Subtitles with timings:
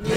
[0.00, 0.14] 各位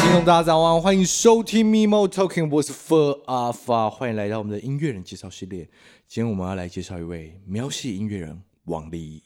[0.00, 5.70] 听众，大家早安，欢迎收听 Mimo Talking，我是 Fur Alpha，欢迎来到我们的音乐人介绍系列。
[6.06, 9.22] 今天我们要来介绍一位苗系音乐人王力。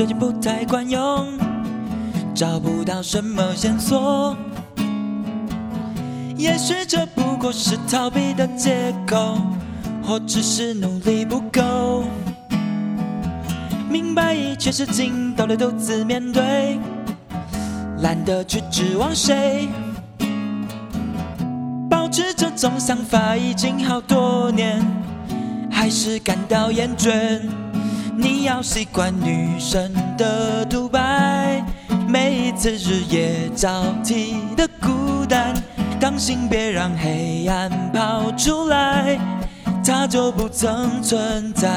[0.00, 1.26] 最近不太管用，
[2.34, 4.34] 找不到什么线索。
[6.38, 9.36] 也许这不过是逃避的借口，
[10.02, 12.04] 或只是努力不够。
[13.90, 16.78] 明白一切事情都得独自面对，
[17.98, 19.68] 懒得去指望谁。
[21.90, 24.82] 保持这种想法已经好多年，
[25.70, 27.38] 还是感到厌倦。
[28.16, 31.64] 你要习惯女生的独白，
[32.08, 35.54] 每一次日夜交替的孤单，
[35.98, 39.18] 当心别让黑暗跑出来，
[39.84, 41.68] 它就不曾存在。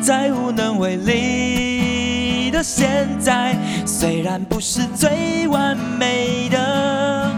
[0.00, 7.30] 在无能为力的现在，虽然不是最完美的，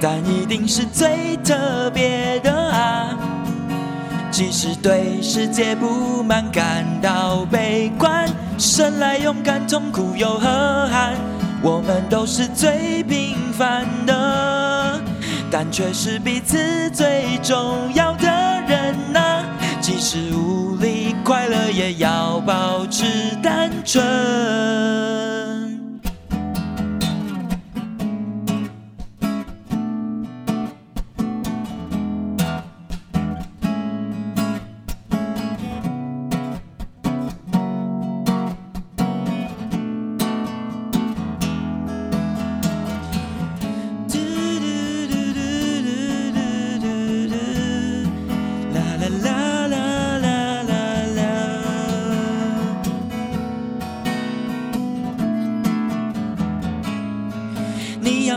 [0.00, 3.16] 但一定是最特别的啊。
[4.32, 8.26] 即使对世界不满感到悲观，
[8.58, 11.12] 生来勇敢，痛苦又何憾？
[11.62, 14.98] 我们都是最平凡的，
[15.50, 16.56] 但却是彼此
[16.90, 18.26] 最重要的
[18.66, 19.44] 人呐。
[19.82, 23.04] 即使无力，快乐也要保持
[23.42, 24.02] 单纯。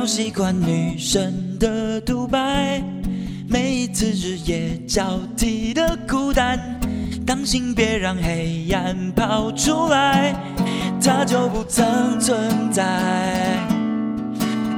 [0.06, 2.84] 习惯女生的独白，
[3.50, 6.60] 每一次日夜交替的孤单，
[7.26, 10.36] 当心别让黑暗跑出来，
[11.02, 12.84] 它就不曾存在。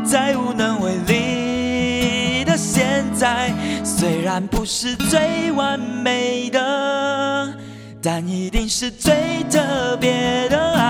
[0.05, 7.53] 在无能为力的现在，虽然不是最完美的，
[8.01, 10.86] 但一定是最特别的爱。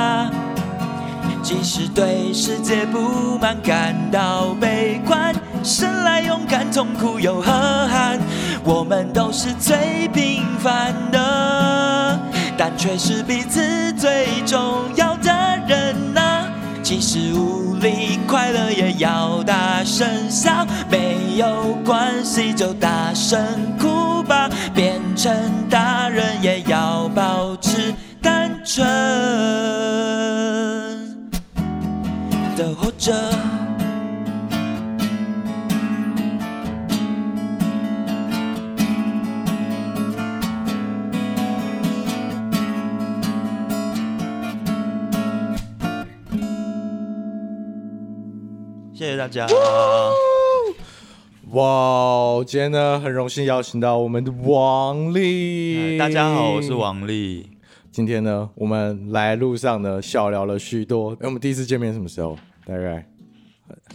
[1.48, 8.20] 即使对世界不满，感到悲观，生来勇敢，痛苦又何憾？
[8.66, 12.20] 我们都是最平凡的，
[12.58, 15.32] 但却是彼此最重要的
[15.66, 16.50] 人呐、
[16.84, 23.40] 即使无力，快乐也要大声笑，没有关系就大声
[23.80, 25.34] 哭吧，变成
[25.70, 28.86] 大人也要保持单纯。
[32.58, 33.14] 的活着。
[48.92, 49.46] 谢谢大家。
[51.52, 56.00] 哇，今天呢，很荣幸邀请到我们的王力。
[56.00, 57.57] 大家好，我是王力。
[57.98, 61.14] 今天呢，我们来路上呢，小聊了许多。
[61.14, 62.38] 哎，我们第一次见面什么时候？
[62.64, 63.04] 大概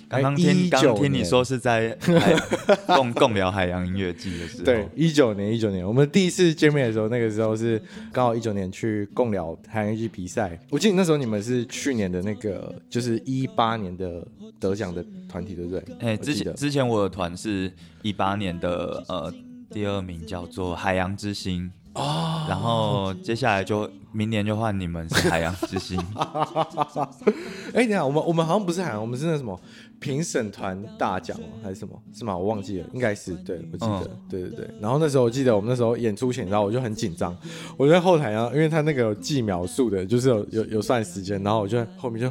[0.08, 1.96] 刚刚听刚听你说是在
[2.96, 4.64] 共共聊海洋音乐季的时候。
[4.64, 7.80] 对，一九年，一九年，我们第一次见面的时候，那个时候是
[8.10, 10.58] 刚好一九年去共聊海洋音乐季比赛。
[10.68, 14.26] 我记得那时候你们是去年的那个，就是一八年的
[14.58, 15.84] 得奖的团体，对不对？
[16.00, 17.72] 哎，之前之前我的团是
[18.02, 19.32] 一八年的呃
[19.70, 21.70] 第二名，叫做海洋之星。
[21.94, 25.98] 哦、oh，然后接下来就明年就换你们是海洋之星。
[27.74, 29.58] 哎，等下，我们我们好像不是海洋，我们是那什么
[30.00, 31.94] 评审团大奖还是什么？
[32.14, 32.36] 是吗？
[32.36, 34.70] 我忘记了，应该是对，我记得，嗯、对对对。
[34.80, 37.36] 然后那时候我记得我们那时候演出前，然后我就很紧张，
[37.76, 42.26] 我就在后台啊，因为他那个有记秒数的，就是有有有算时间，然后我就在后面就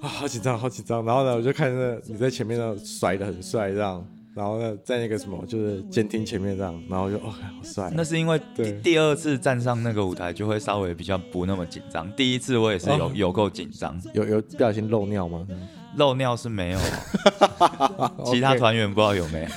[0.00, 1.04] 啊好紧张，好紧张。
[1.04, 4.04] 然后呢，我就看着你在前面那甩的很帅这样。
[4.36, 7.90] 然后呢，在那个什么，就是监听前面这样，然后就哦，好帅。
[7.96, 12.06] 那是因为第第二次站上那个舞台，就会稍微比较不那么紧张。
[12.12, 15.46] 第一次我也是有、哦、有够紧张，有有不小心漏尿吗？
[15.96, 16.78] 漏尿是没有，
[18.30, 19.48] 其他团员不知道有没有。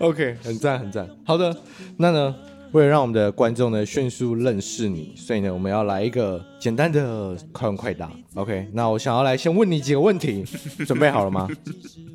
[0.00, 1.08] OK，很赞很赞。
[1.24, 1.56] 好的，
[1.96, 2.34] 那呢，
[2.72, 8.10] 为了让我们的观众呢迅速认识你，所以呢，我们要来一个简单的快问快答。
[8.34, 10.42] OK，那我想要来先问你几个问题，
[10.84, 11.48] 准备好了吗？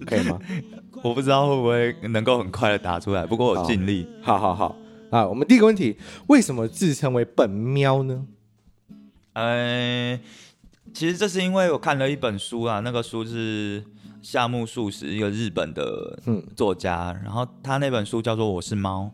[0.06, 0.38] 可以吗？
[1.02, 4.08] 我不知道会不会能够很快的答出来，不过我尽力。
[4.22, 4.76] 好好好，
[5.10, 5.98] 啊，我们第一个问题，
[6.28, 8.26] 为什么自称为本喵呢？
[9.34, 10.20] 呃，
[10.94, 13.84] 其实这是因为我看了一本书啊，那个书是
[14.22, 16.20] 夏目漱石，一个日本的
[16.56, 19.10] 作家，嗯、然后他那本书叫做《我是猫》。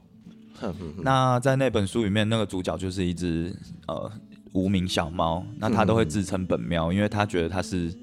[1.04, 3.56] 那在那本书里面，那个主角就是一只
[3.88, 4.12] 呃
[4.54, 7.94] 无名小猫，那他都会自称本喵，因为他觉得他是。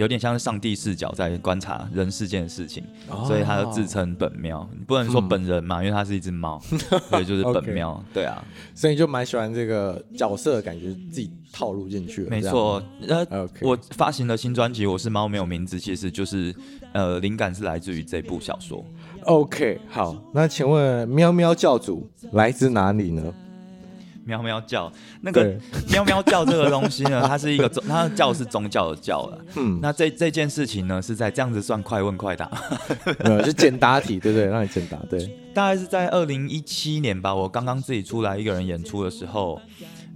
[0.00, 4.66] 有点像是上帝视角在观察人世间的事情，哦、所以他就自称本喵。
[4.72, 6.58] 你不能说本人嘛，嗯、因为他是一只猫，
[7.10, 8.02] 所以就是本喵。
[8.14, 8.42] 对啊，
[8.74, 12.30] 所以就蛮喜欢这个角色的感觉，自己套路进去了。
[12.30, 16.54] 没错，呃.我发行的新专辑《我是猫没有名字》，其实就是
[16.94, 18.82] 呃，灵感是来自于这部小说。
[19.24, 23.34] OK，好，那请问喵喵教主来自哪里呢？
[24.30, 24.90] 喵喵叫，
[25.22, 25.54] 那个
[25.90, 29.38] 喵喵叫这个东西呢， 它是一个宗，它的叫是宗教的叫了。
[29.56, 32.50] 嗯，那这这件事情呢，是在这样子算快问快答，
[33.18, 35.18] 呃，就简答题，对不对，让你简答，对。
[35.52, 39.60] 大概是在二零一七年吧，我刚刚自己出来一个人演出的时候。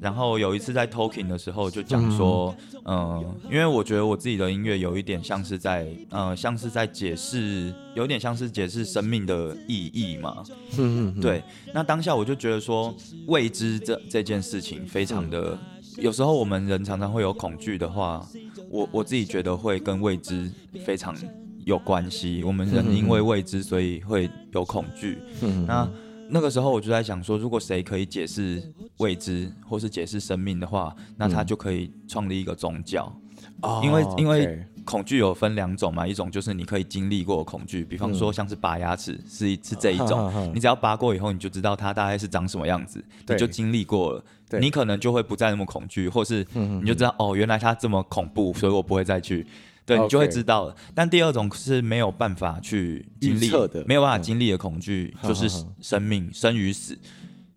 [0.05, 2.55] 然后有一次在 talking 的时候就讲说，
[2.85, 10.45] 嗯、呃，因为我觉得我自己的音乐有一点像是在，呃，像是在解释，有点像是解释生命的意义嘛。
[10.77, 11.21] 嗯嗯。
[11.23, 11.43] 对，
[11.73, 12.95] 那当下我就觉得说，
[13.29, 15.59] 未知这这件事情非常的，
[15.97, 18.29] 有时候我们人常常会有恐惧的话，
[18.69, 20.53] 我我自己觉得会跟未知
[20.85, 21.17] 非常
[21.65, 22.43] 有关系。
[22.45, 25.19] 我们人因为未知，所以会有恐惧。
[25.41, 25.65] 嗯。
[25.67, 25.89] 那
[26.29, 28.63] 那个时候我就在想说，如果谁可以解释
[28.99, 33.13] 未知或是解释生命的话，那他就可以创立一个宗教。
[33.61, 44.25] 哦、因为因为恐惧有分两种嘛，一种就是你可以经历过的恐惧，比方说像是拔牙齿是是这一种，嗯、你只要拔过以后，你就知道它大概是长什么样子，你就经历过了，
[44.61, 49.47] 你可能就会不再那么恐惧，或是你就知道哦，原来它这么恐怖，所以我不会再去。
[49.87, 50.75] 对，你就会知道了。
[50.95, 56.99] 但第二种是没有办法去经历的，没有办法经历的恐惧，嗯、就是生命生与死，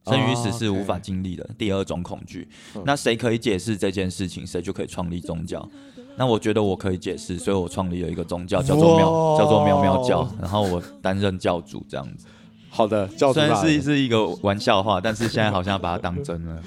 [0.06, 1.44] 生与死是无法经历的。
[1.46, 5.70] Oh, 第二种恐惧，嗯、那谁可以解释这件事情，谁就可以创立宗教。
[6.18, 10.28] 那我觉得我可以解释，所以我创立了一个宗教，叫做喵，叫做喵喵教。
[10.42, 12.26] 然后我担任教主，这样子。
[12.70, 13.40] 好的，教主。
[13.40, 16.62] 虽然是是一个玩笑话，但是现在好像要把它当真了。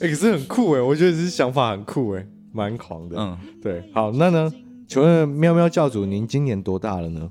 [0.00, 3.16] 哎、 欸，可是很酷哎，我觉得这想法很酷哎，蛮狂的。
[3.18, 3.82] 嗯，对。
[3.92, 4.50] 好，那呢？
[4.92, 7.30] 请问喵喵教主，您今年多大了呢？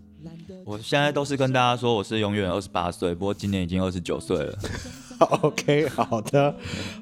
[0.66, 4.58] 我现在都是跟大家说我是永远二十八岁，不过今年已经二十九岁了。
[5.44, 6.56] OK，好的，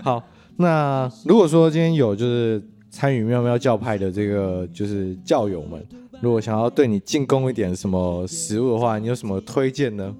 [0.03, 0.21] 好。
[0.57, 5.81] 那如果说今天有就是参与喵喵教派的这个就是教友们，
[6.19, 10.13] 如果想要对你进攻一点什么食物的话，你有什么推荐呢？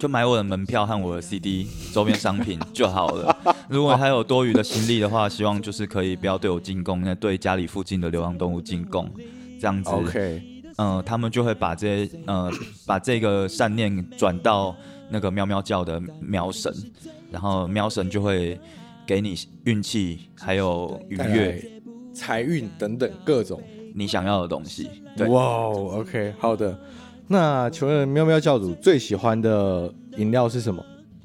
[0.00, 3.36] 就买我的门票和我的 CD 周边商品就好了。
[3.68, 9.08] 如果还有多余的心力的话，希望就是可以不要对我进攻，那对家里附近的流浪动物进贡。
[9.58, 10.42] 这样子，OK，
[10.76, 12.50] 嗯、呃，他们就会把这些，呃，
[12.86, 14.74] 把这个善念转到
[15.08, 16.72] 那个喵喵叫的喵神，
[17.30, 18.58] 然后喵神就会
[19.06, 21.62] 给你运气，还有愉悦、
[22.12, 23.62] 财运等等各种
[23.94, 24.90] 你想要的东西。
[25.16, 26.78] 对，哇、wow，OK，好的。
[27.28, 30.84] 那请问喵喵教主最喜欢的饮料是什么？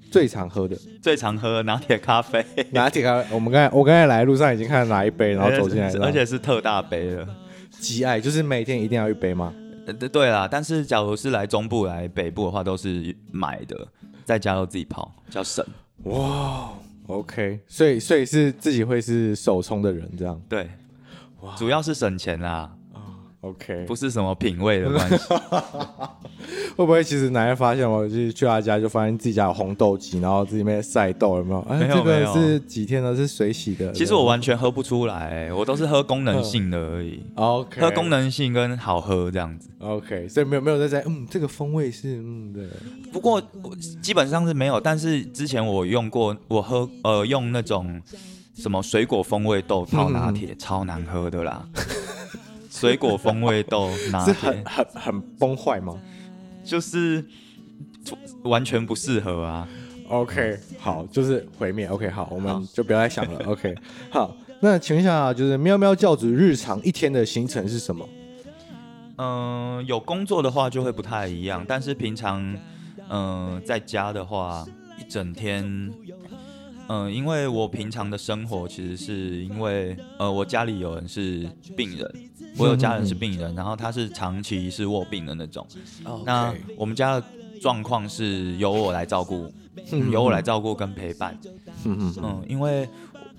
[0.10, 0.76] 最常喝的？
[1.02, 2.46] 最常喝拿铁咖啡。
[2.72, 7.28] 拿铁咖啡，我们刚才我刚才来路上已经看到拿一杯，然后走进来， 而且是特大杯的。
[7.82, 9.52] 极爱就是每天一定要一杯吗？
[10.00, 13.88] 对对啦，但是假如是来中部来北部的话，都是买的，
[14.24, 15.66] 在家都自己泡，比较省。
[16.04, 16.72] 哇
[17.08, 20.40] ，OK，所以所以是自己会是手冲的人这样？
[20.48, 20.70] 对，
[21.42, 22.72] 哇，主要是省钱啦。
[23.42, 25.18] OK，不是什么品味的关系。
[26.78, 31.62] 会不会其实哪天发现我就是去他家就发现自己家有红豆机，然后自己面晒豆有没有？
[31.70, 33.16] 没有，这个是几天呢？
[33.16, 33.92] 是水洗的。
[33.94, 37.20] 其实我完全喝不出来，我都是喝功能性的而已。
[37.36, 39.70] OK，喝功能性跟好喝这样子。
[39.80, 42.68] OK，所以没有没有在在嗯，这个风味是嗯对。
[43.12, 43.42] 不过
[44.02, 48.00] 基本上是没有，但是之前我用过，我喝呃用那种
[48.56, 51.68] 什么水果风味豆 泡拿铁，嗯、超难喝的啦。
[52.82, 55.96] 水果风味豆拿铁 是很很很崩坏吗？
[56.64, 57.24] 就是
[58.44, 59.68] 完全不适合啊。
[60.10, 61.88] OK，好，就是毁灭。
[61.88, 63.40] OK，好，我们就不要再想了。
[63.46, 63.76] 好 OK，
[64.10, 68.08] 好，那请问一下，就是喵喵教主日常一天的行程是什么？
[69.18, 72.42] 嗯、呃，有工作的话就会不太一样，但是平常
[73.10, 74.66] 嗯、呃、在家的话，
[75.00, 75.92] 一整天。
[76.92, 82.14] 嗯，因为我平常的生活其实是因为呃，我家里有人是病人，
[82.58, 85.66] 我有家人是病人，然后他是长期是卧病的那种。
[86.26, 87.26] 那我们家的
[87.62, 89.50] 状况是由我来照顾，
[90.12, 91.40] 由我来照顾跟陪伴。
[91.86, 92.86] 嗯，因为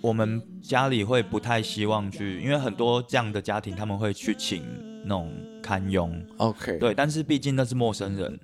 [0.00, 4.64] 我们家里会不太希望去，因为很多这样的家庭他们会去请
[5.04, 5.30] 那种
[5.62, 6.11] 看佣。
[6.38, 8.40] OK，对，但是毕竟那是陌生人。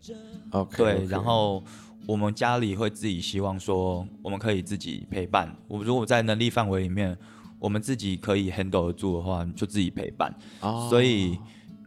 [0.50, 1.08] OK，对，okay.
[1.08, 1.64] 然后。
[2.08, 5.54] 我们家里会自己希望说，我们可以自己陪伴。
[5.68, 7.14] 我如果在能力范围里面，
[7.58, 10.34] 我们自己可以 handle 得住的话，就自己陪伴。
[10.60, 10.88] Oh.
[10.88, 11.38] 所以，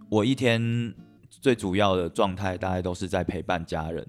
[0.10, 0.94] 我一天
[1.28, 4.08] 最主要的状态大概都是在陪伴家人.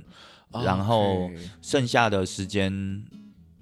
[0.51, 1.31] 然后
[1.63, 3.03] 剩下的时间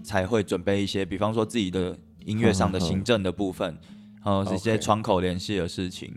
[0.02, 3.78] 才会准备一些，比方说自己的音乐上的行政的部分，
[4.20, 6.12] 还有这些窗口联系的事情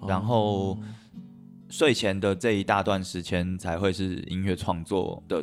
[0.00, 0.08] ，okay.
[0.08, 0.78] 然后
[1.68, 5.42] 睡前的这一大段时间才会是音乐创作的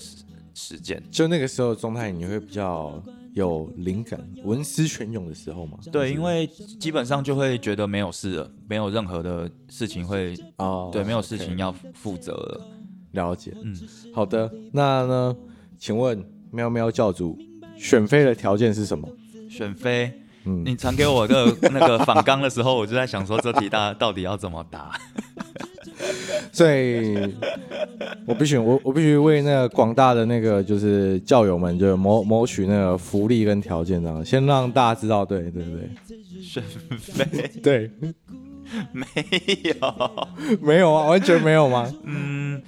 [0.54, 0.72] 时。
[0.72, 3.04] 时间就那个时候状态，你会比较
[3.34, 5.78] 有灵感、文思泉涌的时候嘛？
[5.92, 12.68] 对，因为基本上就会觉得没有事了，没有任何的事情会哦，对，没有事情要负责了。
[13.12, 13.76] 了解，嗯，
[14.14, 14.50] 好的。
[14.72, 15.36] 那呢？
[15.78, 17.38] 请问喵喵教主
[17.76, 19.08] 选妃的条件是什么？
[19.50, 20.12] 选妃，
[20.46, 24.98] 嗯，你传给我的那个访纲的时候，我就在想说，这题大到底要怎么答？
[26.52, 27.18] 所以，
[28.26, 35.90] 我必须我我必须为那个广大的那个就是教友们，就谋谋取那个福利跟条件，这样先让大家知道，对对对，
[36.42, 36.62] 选
[37.00, 37.92] 妃，对，
[38.92, 39.06] 没
[39.64, 41.90] 有，没有啊，完全没有吗？
[42.04, 42.62] 嗯，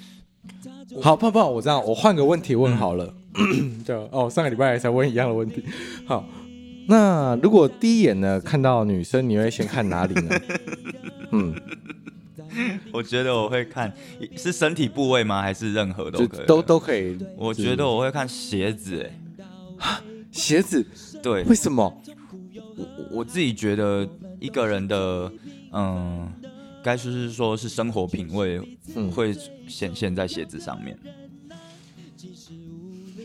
[1.02, 5.62] 好，泡泡，我这样，我换个问题问好了，嗯、 就哦，上个礼拜才问一样的问题，
[6.06, 6.26] 好，
[6.88, 10.40] 那如果第一眼呢看到女生，你会先看哪里呢？
[11.32, 11.54] 嗯。
[12.92, 13.92] 我觉得我会看
[14.36, 15.42] 是身体部位吗？
[15.42, 16.46] 还是任何都可以？
[16.46, 17.18] 都都可以。
[17.36, 19.10] 我觉得我会看鞋子，
[19.80, 20.86] 哎， 鞋子，
[21.22, 22.02] 对，为什么？
[22.76, 24.08] 我我自己觉得
[24.40, 25.32] 一个人的，
[25.72, 26.32] 嗯，
[26.84, 28.60] 该说是说是生活品味，
[29.14, 29.36] 会
[29.68, 30.98] 显现在鞋子上面。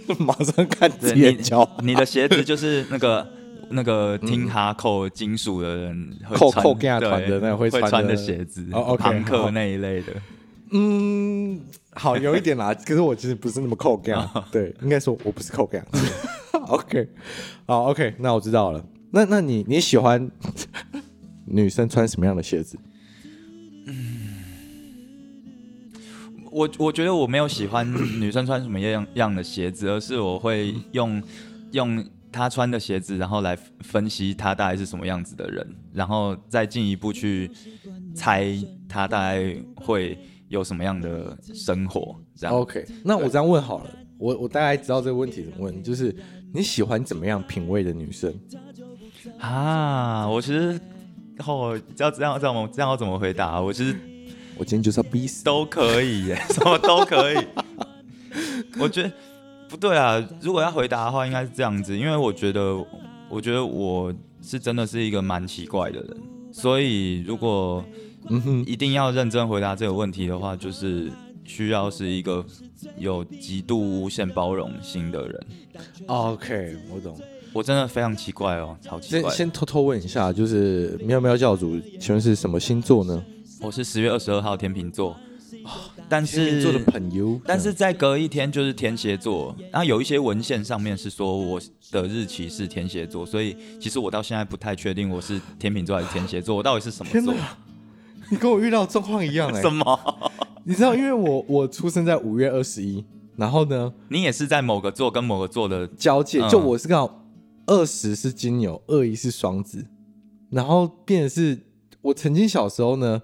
[0.09, 3.38] 嗯、 马上看眼角，你的鞋子就是那个。
[3.71, 10.13] 那个听哈扣金属的人扣扣团的那会穿的鞋子，朋、oh, 克、那一类的。
[10.71, 11.61] 嗯，
[11.93, 12.73] 好，有一点啦。
[12.75, 14.13] 可是我其实不是那么扣 g
[14.51, 15.81] 对，应该说我不是扣 g
[16.69, 17.09] OK，
[17.67, 18.85] 好，OK，那我知道了。
[19.11, 20.31] 那那你你喜欢
[21.47, 22.79] 女生穿什么样的鞋子？
[23.87, 24.29] 嗯，
[26.51, 31.23] 我我觉得我没有喜欢女生穿什么样样的鞋子，而是我会用
[31.73, 32.05] 用。
[32.31, 37.51] 他穿的鞋子，然后来分析他大概是什么样子的人，然后再进一步去
[38.15, 38.53] 猜
[38.89, 40.19] 他大概会
[40.49, 42.15] 有什么样的生活。
[42.37, 46.15] 这样 OK，那我这样问好了，我我大概知道这个问题怎么问，就是
[46.53, 48.33] 你喜欢怎么样品味的女生
[49.39, 50.29] 啊？
[50.29, 50.79] 我其实
[51.47, 53.61] 哦，要这样这样这样要怎么回答？
[53.61, 53.97] 我其实
[54.57, 57.37] 我今天就是要逼死，都可以耶，什么都可以。
[58.79, 59.13] 我觉得。
[59.69, 60.27] 不对啊！
[60.41, 62.77] 如果要回答的话，应该是这样子，因为我觉得，
[63.29, 66.17] 我觉得我是真的是一个蛮奇怪的人，
[66.53, 67.85] 所以如果
[68.67, 71.11] 一定要认真回答这个问题的话，就是
[71.45, 72.45] 需要是一个
[72.97, 75.47] 有极度无限包容心的人。
[76.07, 77.19] OK，我懂。
[77.53, 79.31] 我真的非常奇怪哦，超奇怪。
[79.31, 83.25] 先先偷偷问一下，就是喵喵教主，请问是什么星座呢？
[83.61, 85.17] 我是十月二十二号天秤座。
[86.09, 89.55] 但是做的朋友，但是再隔一天就是天蝎座。
[89.71, 91.61] 然后有一些文献上面是说我
[91.91, 97.35] 的日期是天蝎座，所以其实我到现在不太确定我是天秤座还是天蝎座，我到底是什么座？
[98.31, 99.61] 你跟我遇到状况一样哎、欸？
[99.62, 100.31] 什么？
[100.65, 103.05] 你知道，因为我我出生在五月二十一，
[103.37, 107.25] 然后呢，你也是在某个座跟某个座的交界，就我是刚好
[107.67, 109.87] 二十是金牛，二一是双子，
[110.50, 111.67] 然后变的是
[112.03, 113.21] 我曾经小时候呢。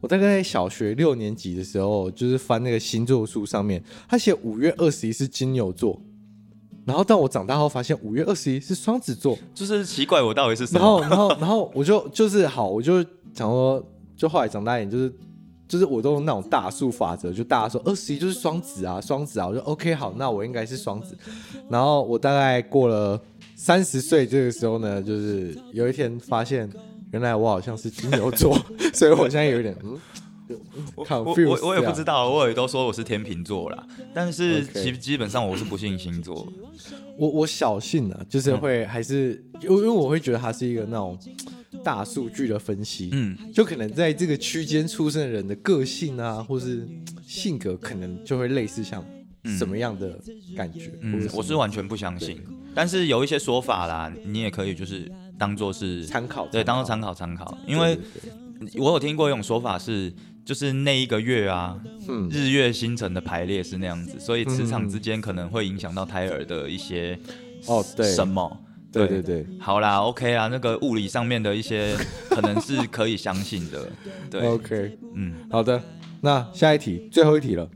[0.00, 6.00] 我大概在小学六年级的时候，就是翻那个星座书上面，他写五月二十一是金牛座，
[6.84, 11.00] 然后当我长大后发现五月二十一是双子座，就是奇怪我到底是什么？
[11.00, 13.02] 然后，然后，然后我就就是好，我就
[13.34, 13.84] 想说，
[14.16, 15.12] 就后来长大一点，就是
[15.66, 21.18] 就是我都用那种大数法则，就大家说二十一就是双子啊，双子啊，我就 OK 好，那我应该是双子。
[21.68, 23.20] 然后我大概过了
[23.56, 26.70] 三十岁这个时候呢，就是有一天发现。
[27.12, 28.58] 原来我好像是金牛座，
[28.92, 29.98] 所以我现在有点嗯，
[30.94, 36.50] 我我我也不知道，我也都说我是天秤座啦，但是基基本上我是不信星座，
[37.18, 41.18] 我我小信啊，就是会还是因为因为我会觉得它是一个那种
[41.84, 46.88] 大数据的分析，嗯，就可能在这个区间出生的人的个性啊，或是
[47.26, 49.04] 性格，可能就会类似像
[49.58, 50.18] 什么样的
[50.56, 50.90] 感觉？
[51.02, 52.40] 嗯，我是完全不相信。
[52.74, 57.56] 但是有一些说法啦，你也可以就是当做是参考，对，当做参考参考。
[57.66, 57.98] 因为
[58.76, 60.12] 我有听过一种说法是，
[60.44, 61.78] 就是那一个月啊，
[62.08, 67.18] 嗯，日月星辰的排列是那样子，所以磁场之间可能会影响到胎儿的一些
[67.66, 68.64] 哦，对，什么？
[68.90, 71.94] 对对对，好啦，OK 啊，那个物理上面的一些
[72.30, 73.86] 可能是可以相信的。
[74.30, 75.80] 对，OK，嗯，好的。
[76.22, 77.68] 那下一题，最后一题了。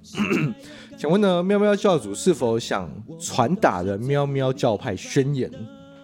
[0.98, 2.90] 请问呢，喵喵教主是否想
[3.20, 5.50] 传达的喵喵教派宣言？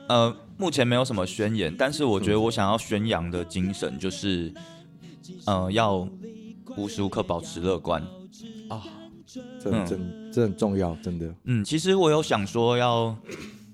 [0.09, 4.53] 呃，目前没有什么宣言，但是我觉得我想要宣扬的精神就是，
[5.47, 6.07] 呃，要
[6.77, 8.03] 无时无刻保持乐观
[8.69, 8.83] 啊，
[9.57, 11.33] 这真这很重要，真的。
[11.45, 13.17] 嗯，其实我有想说要。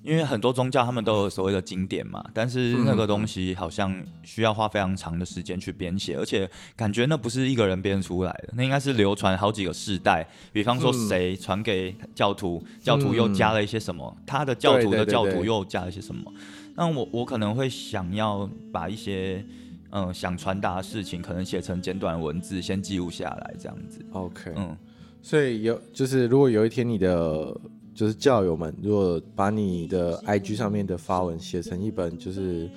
[0.05, 3.91] 因为很多宗教他们都有所谓的经典嘛，但是那个东西好像
[4.23, 10.29] 需要花非常长的时间去编写，而且感觉那不是一个人编出来的，那应该是流传好几个世代。
[10.53, 16.31] 比方说谁传给教徒，教徒又加了一些什么，他的教徒的教徒又加了一些什么。
[16.75, 19.45] 那我我可能会想要把一些
[19.91, 24.05] 嗯想传达的事情，可能写成简短文字，先记录下来这样子。
[24.13, 24.77] OK，嗯，
[25.23, 27.57] 所以有就是如果有一天你的。
[27.97, 32.69] 就是教友们，如果把你的 IG 上面的发文写成一本就是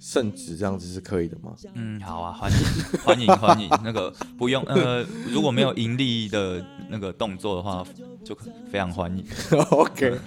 [0.00, 1.52] 圣旨，这样子是可以的吗？
[1.74, 2.58] 嗯，好啊，欢迎
[3.04, 3.68] 欢迎欢迎。
[3.82, 7.84] 那个不用 呃，如果没有盈利的那个动作的话，
[8.24, 8.36] 就
[8.70, 9.24] 非常欢迎。
[9.70, 10.18] OK，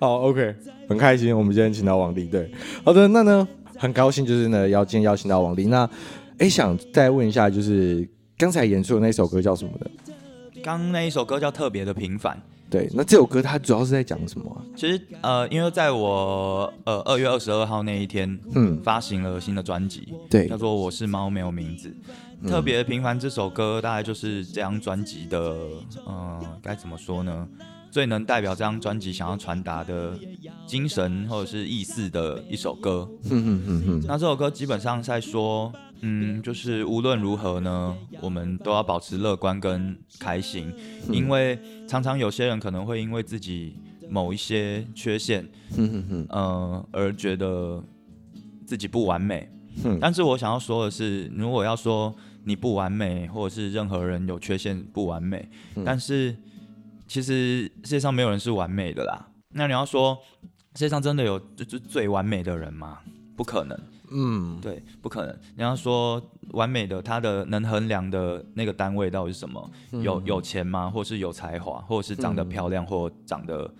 [0.00, 0.54] 好 OK，
[0.88, 2.26] 很开心，我们今天请到王力。
[2.26, 2.50] 对，
[2.84, 3.46] 好的，那呢
[3.76, 5.66] 很高兴就是呢要今天邀请到王力。
[5.66, 5.88] 那
[6.38, 9.90] 哎，想再问一下，就是刚才演出的那首歌叫什么的？
[10.62, 12.36] 刚那一首歌叫《特别的平凡》。
[12.68, 14.58] 对，那这首歌它主要是在讲什么啊？
[14.74, 21.88] 其实呃，因为在我呃二月二十二号那一天，嗯，发行了新的专辑，对，叫做《我是猫没有名字》，
[22.42, 23.18] 嗯，特别平凡。
[23.18, 25.38] 这首歌大概就是这张专辑的，
[26.04, 27.46] 呃，该怎么说呢？
[27.90, 30.18] 最能代表这张专辑想要传达的
[30.66, 33.08] 精神或者是意思的一首歌。
[33.30, 34.04] 嗯嗯嗯嗯。
[34.06, 35.72] 那这首歌基本上在说。
[36.00, 40.72] 嗯，就是无论如何呢，我们都要保持乐观跟开心，
[41.08, 43.76] 嗯、因为常常有些人可能会因为自己
[44.08, 47.82] 某一些缺陷，嗯哼哼，呃，而觉得
[48.66, 49.48] 自己不完美。
[49.84, 56.34] 嗯、但是我想要说的是，如果要说你不完美，或者是任何人有缺陷不完美，嗯、但是
[57.06, 59.28] 其实世界上没有人是完美的啦。
[59.50, 60.16] 那你要说
[60.74, 62.98] 世界上真的有就是最完美的人吗？
[63.36, 63.78] 不可能。
[64.10, 65.36] 嗯，对，不可能。
[65.56, 69.70] 你要说完美的，他的能衡量的那个单位到底是什么？
[69.92, 70.88] 嗯、有有钱吗？
[70.88, 73.72] 或是有才华，或者是长得漂亮，或长得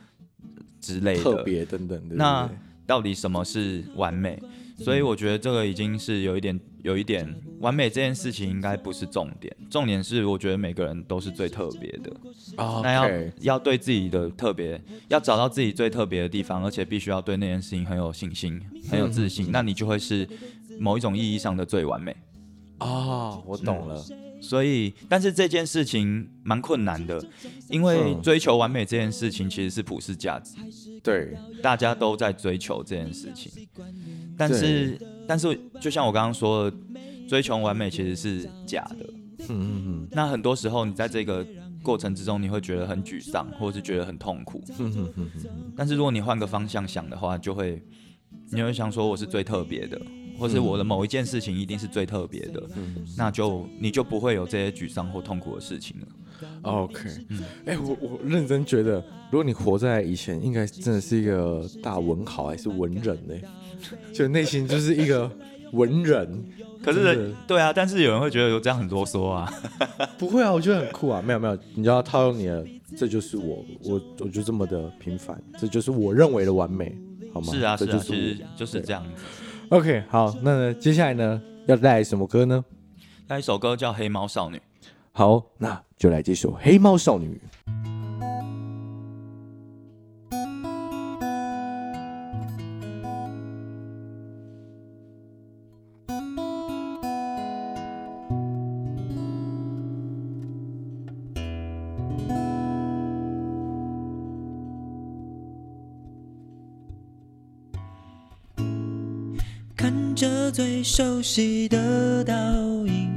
[0.81, 2.49] 之类的特别等等那
[2.87, 4.43] 到底什么是完美？
[4.79, 12.13] 所以我觉得这个已经是有一点，有一点完美这件事情应该不是重点，重点是我觉得每个人都是最特别的。
[12.57, 12.83] Okay.
[12.83, 20.29] 那要要对自己的特别，要找到自己最特别的地方，而且必须要对那件事情很有信心、很有自信，嗯、那你就会是
[20.79, 22.13] 某一种意义上的最完美。
[22.79, 24.01] 啊、哦，我懂了。
[24.41, 27.21] 所以，但是这件事情蛮困难的，
[27.69, 30.55] 因为追求完美这件事情其实是普世价值，
[31.03, 33.51] 对，大家都在追求这件事情。
[34.39, 36.77] 但是，对但是，就像我刚刚说的，
[37.29, 39.07] 追求完美其实是假的。
[39.41, 40.09] 嗯嗯嗯。
[40.13, 41.47] 那很多时候，你在这个
[41.83, 44.63] 过程之中，你会觉得很沮丧，或者是觉得很痛苦。
[44.79, 45.73] 嗯嗯嗯嗯。
[45.77, 47.83] 但是，如果你换个方向想的话，就会，
[48.51, 50.01] 你会想说，我是最特别的，
[50.39, 52.63] 或是我的某一件事情一定是最特别的。
[52.77, 53.07] 嗯。
[53.17, 56.07] 那就你就不会有这些沮丧或痛苦的事情了。
[56.63, 57.11] OK。
[57.29, 57.43] 嗯。
[57.67, 63.35] 哎，我我认真觉得，如果你活在以前，应该真的是一个大文豪还是文人呢？
[64.13, 65.31] 就内心就是一个
[65.73, 66.45] 文人，
[66.83, 69.53] 可是对啊，但是有人会觉得有这样很啰嗦啊，
[70.19, 76.97] 不会啊，我觉得很酷啊，没有没有，你就要套用你的，这就是我，我我就这么的平凡，这就是我认为的完美，
[77.33, 77.53] 好吗？
[77.53, 79.23] 是啊，这就是是啊，其实就是这样子。
[79.71, 82.65] OK，好，那呢接下来呢要带来什么歌呢？
[83.27, 84.57] 带一首歌叫《黑猫少女》。
[85.11, 87.41] 好，那就来这首《黑猫少女》。
[111.27, 112.33] 悉的倒
[112.87, 113.11] 影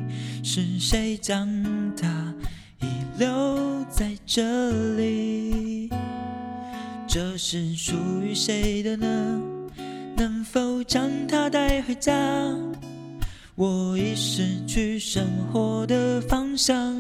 [0.43, 1.47] 是谁将
[1.95, 2.33] 它
[2.81, 2.85] 遗
[3.19, 5.91] 留在这里？
[7.07, 7.93] 这是属
[8.23, 9.07] 于谁的呢？
[10.17, 12.11] 能否将它带回家？
[13.53, 16.95] 我已失去生活的方向。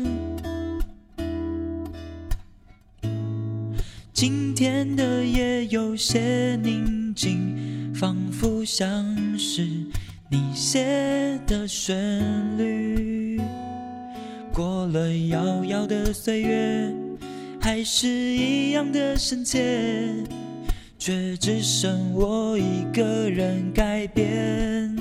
[4.13, 9.67] 今天的夜有些宁静，仿佛像是
[10.31, 11.97] 你写的旋
[12.55, 13.41] 律。
[14.53, 16.93] 过了遥遥的岁月，
[17.59, 19.59] 还是一样的深切，
[20.99, 24.95] 却只剩我一个人改变。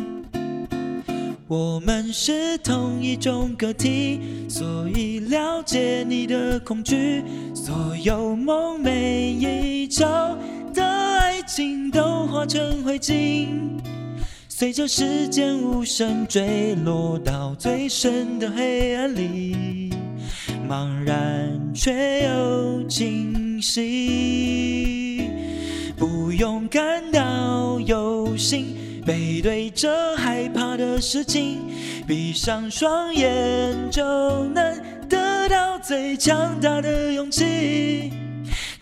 [1.47, 7.23] 我们是同一种个体，所以了解你的恐惧。
[7.55, 10.39] 所有梦，每一场
[10.73, 13.49] 的爱情都化成灰烬，
[14.59, 19.93] 随着时间无声坠落到最深的黑暗里，
[20.69, 25.31] 茫然却又清晰，
[25.97, 28.75] 不用感到忧心。
[29.07, 31.61] 背对着害怕的事情，
[32.05, 34.03] 闭上双眼就
[34.47, 34.77] 能
[35.09, 38.11] 得到最强大的勇气。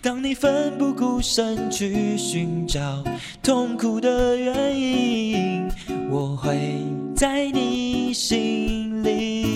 [0.06, 3.02] 当你奋不顾身去寻找
[3.42, 5.68] 痛苦的原因，
[6.08, 6.76] 我会
[7.16, 9.55] 在你心里。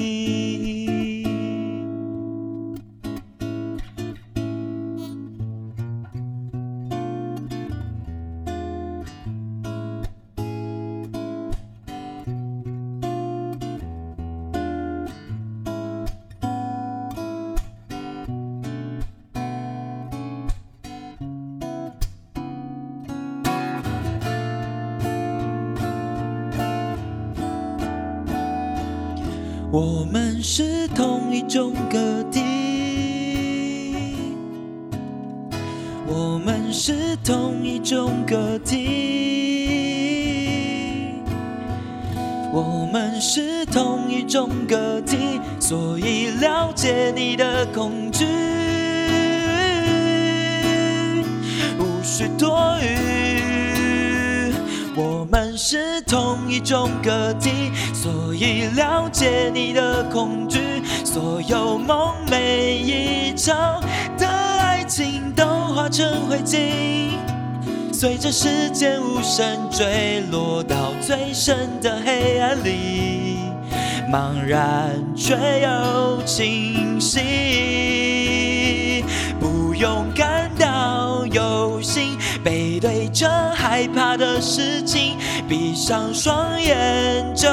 [37.31, 39.15] 同一种个体，
[42.53, 45.17] 我们是同一种个体，
[45.61, 48.27] 所以了解你的恐惧，
[51.79, 54.53] 无需多余。
[54.97, 57.71] 我们是同一种个体。
[57.95, 63.83] 所以了解你的恐惧，所有梦，每一场
[65.91, 66.57] 成灰烬，
[67.93, 73.39] 随着时间无声坠落到最深的黑暗里，
[74.09, 77.21] 茫然却又清晰，
[79.41, 85.17] 不用感到忧心，背对着害怕的事情。
[85.49, 87.49] 闭上双眼就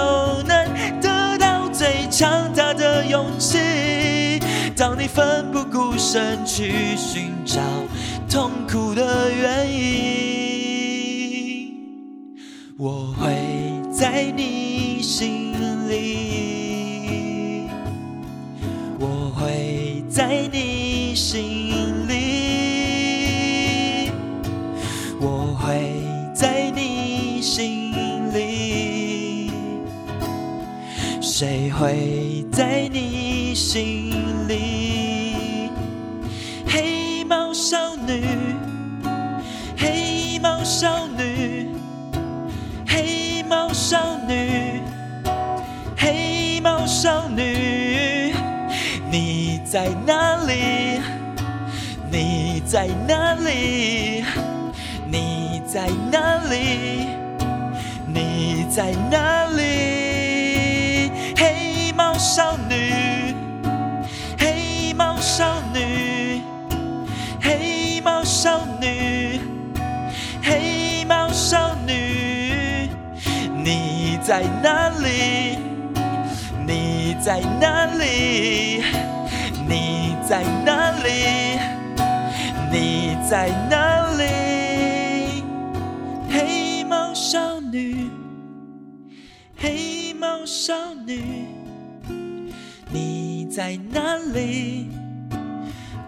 [0.46, 4.07] 能得到最强大的勇气。
[4.78, 7.60] 当你奋不顾身去寻找
[8.30, 11.74] 痛苦的原因，
[12.78, 13.34] 我会
[13.92, 15.54] 在你心
[15.90, 17.64] 里，
[19.00, 24.12] 我会在你心里，
[25.20, 25.92] 我会
[26.36, 27.92] 在你心
[28.32, 29.50] 里。
[31.20, 34.07] 谁会在你心
[38.08, 38.56] 女，
[39.78, 41.68] 黑猫少女，
[42.88, 44.82] 黑猫少女，
[45.98, 48.34] 黑猫少女，
[49.12, 51.02] 你在哪里？
[52.10, 54.24] 你在哪里？
[55.12, 57.08] 你在哪里？
[58.08, 59.97] 你在哪里？
[68.40, 69.40] 少女，
[70.44, 72.88] 黑猫少女，
[73.64, 75.58] 你在哪里？
[76.68, 78.84] 你在哪里？
[79.68, 81.58] 你在哪里？
[82.72, 85.44] 你在哪里？
[86.30, 88.08] 黑猫少女，
[89.58, 91.48] 黑猫少女。
[92.92, 94.92] 你在哪里？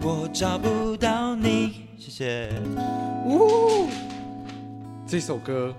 [0.00, 1.89] 我找不到你。
[2.00, 2.48] 谢谢。
[3.26, 3.86] 呜，
[5.06, 5.74] 这首歌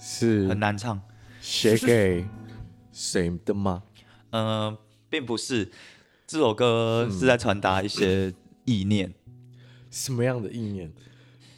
[0.00, 0.98] 是很难唱，
[1.42, 2.24] 写给
[2.90, 3.82] 谁的吗？
[4.30, 4.78] 嗯、呃，
[5.10, 5.70] 并不是。
[6.26, 8.32] 这首歌是在传达一些
[8.64, 9.10] 意念。
[9.26, 9.34] 嗯、
[9.90, 10.90] 什么样的意念？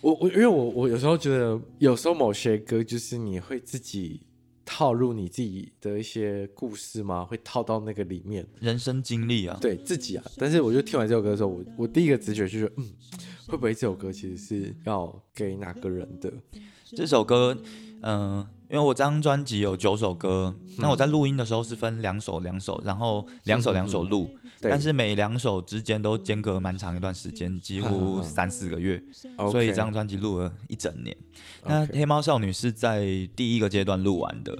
[0.00, 4.22] 我我因为我我有时候觉得，有时候某些歌就是你会自己。
[4.66, 7.22] 套入你自己的一些故事吗？
[7.22, 10.24] 会套到那个里面，人生经历啊，对自己啊。
[10.38, 12.90] 但是我就听完这首歌的时候，我我第一个直觉就是，嗯，
[13.46, 16.33] 会不会这首歌其实是要给哪个人的？
[16.96, 17.57] 这首歌，
[18.02, 24.28] 嗯、呃，因因为我这张专辑有九首歌，那、嗯、我在录音的时候是分两首两首，然后两首两首录，
[24.61, 29.00] 但是每两首之间都间隔蛮长一段时间，几乎三四个月，
[29.38, 31.16] 嗯、所以这张专辑录了一整年。
[31.64, 34.52] 那黑猫少女是在第一个阶段录完的，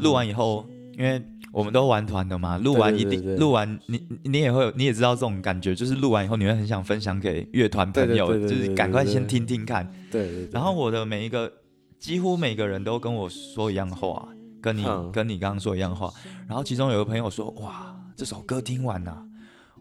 [0.00, 0.64] 录、嗯、完以后，
[0.96, 9.90] 因为我们都玩团的嘛，录完一定录完，你你也会你也知道这种感觉，就是录完以后你会很想分享给乐团朋友，就是赶快先听听看。
[10.10, 11.52] 对，然后我的每一个。
[12.00, 14.26] 几乎每个人都跟我说一样话，
[14.62, 16.10] 跟你、嗯、跟你刚刚说一样话。
[16.48, 19.22] 然后其中有个朋友说：“哇，这首歌听完了、啊，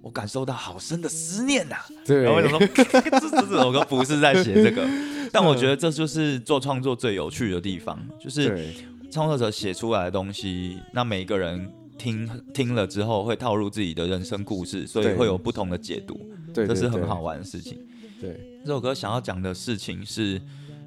[0.01, 2.83] 我感受到好深的思念呐、啊。”对，然后我想说， 这
[3.21, 4.85] 这这首歌不是在写这个，
[5.31, 8.73] 但我觉得这就是做创作最有趣的地方，就是
[9.11, 16.19] 创作者写出来的东西，那每一个人听听了之后会套入自己的人生故事，所以会有不同的解读，
[16.53, 17.79] 对，这是很好玩的事情。
[18.19, 20.41] 对，这首歌想要讲的事情是。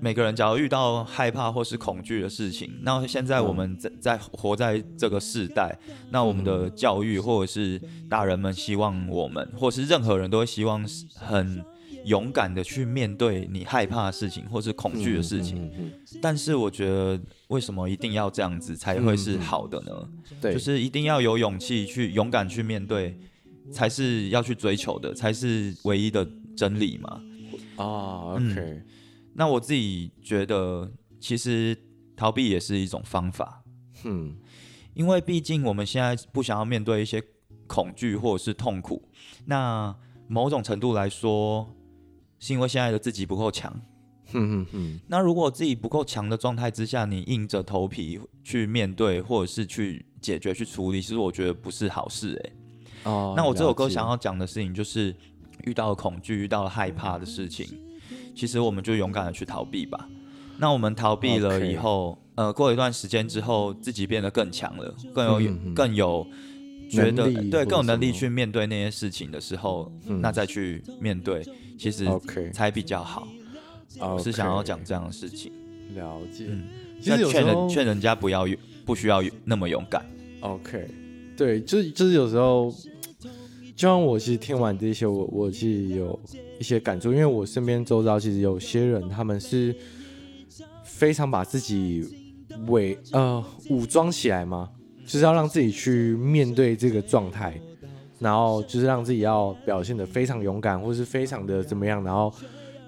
[0.04, 5.78] 每个人，假如遇到害怕或是恐惧的事情，那现在我们在在活在这个世代，
[6.10, 11.64] 那我们的教育或者是大人们希望我们，或是任何人都会希望很
[12.04, 15.70] 勇敢的去面对你害怕的事情或是恐惧的事情。
[16.20, 20.08] 但是我觉得，为什么一定要这样子才会是好的呢？
[20.40, 23.18] 对，就是一定要有勇气去勇敢去面对，
[23.70, 27.20] 才是要去追求的，才是唯一的真理嘛。
[27.76, 28.60] 啊，OK。
[28.60, 28.84] 嗯
[29.34, 31.74] 那我自己觉得，其实
[32.14, 33.64] 逃避也是一种方法，
[34.04, 34.36] 嗯，
[34.92, 37.22] 因为毕竟我们现在不想要面对一些
[37.66, 39.08] 恐惧或者是痛苦，
[39.46, 39.96] 那
[40.28, 41.74] 某种程度来说，
[42.42, 43.72] 是因为现在的自己不够强，
[44.32, 45.00] 嗯嗯嗯。
[45.06, 52.52] 那如果自己不够强的状态之下，你硬着头皮去面对或者是去解决、去处理，其实我觉得不是好事、欸，哎。
[53.12, 53.34] 哦。
[53.36, 55.14] 那我这首歌想要讲的事情，就是
[55.62, 57.64] 遇到了恐惧、遇到了害怕的事情。
[58.34, 60.08] 其实我们就勇敢的去逃避吧。
[60.58, 62.42] 那我们逃避了以后，Okay.
[62.42, 66.26] 呃，过一段时间之后，自己变得更强了，更有、嗯、更有
[66.90, 71.46] 觉得对更有能力去面对那些事情的时候，嗯、那再去面对，
[71.82, 72.06] 其实
[72.52, 73.26] 才比较好。
[73.98, 75.52] 我是想要讲这样的事情。
[75.96, 76.44] 了解。
[76.48, 76.62] 嗯，
[77.04, 78.46] 那劝人劝人家不要
[78.84, 80.06] 不需要那么勇敢。
[80.40, 80.88] OK。
[81.36, 82.72] 对，就是就是有时候。
[83.74, 86.20] 就像我其实听完这些，我我其实有
[86.60, 89.74] 一些感触，因为我身边周遭其实有些人，他们是
[90.84, 92.06] 非常把自己
[92.68, 94.68] 伪呃武装起来嘛，
[95.04, 97.60] 就是要让自己去面对这个状态，
[98.22, 102.32] 然后就是让自己要表现得非常勇敢，或是非常的怎么样，然后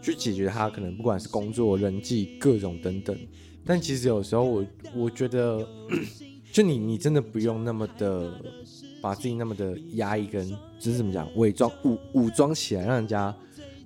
[0.00, 3.18] 去解决他可能不管是工作、人际各种等等。
[3.66, 5.66] 但其实有时候我我觉得，
[6.52, 8.32] 就你你真的不用那么的。
[9.04, 13.36] 把自己那么的压抑，跟就是怎么讲，伪装武武装起来，让人家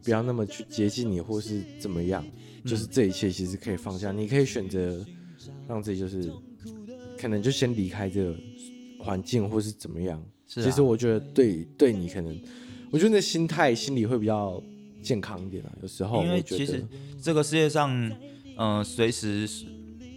[0.05, 2.25] 不要那么去接近你，或是怎么样，
[2.65, 4.13] 就是这一切其实可以放下。
[4.13, 5.05] 你可以选择
[5.67, 6.33] 让自己就是
[7.21, 8.33] 可能就先离开这个
[9.01, 10.23] 环境，或是怎么样。
[10.49, 12.41] 其实我觉得对对你可能，
[12.91, 14.61] 我觉得那心态心理会比较
[15.03, 15.71] 健康一点啊。
[15.83, 16.83] 有时候因为其实
[17.23, 18.11] 这个世界上，
[18.57, 19.47] 嗯，随时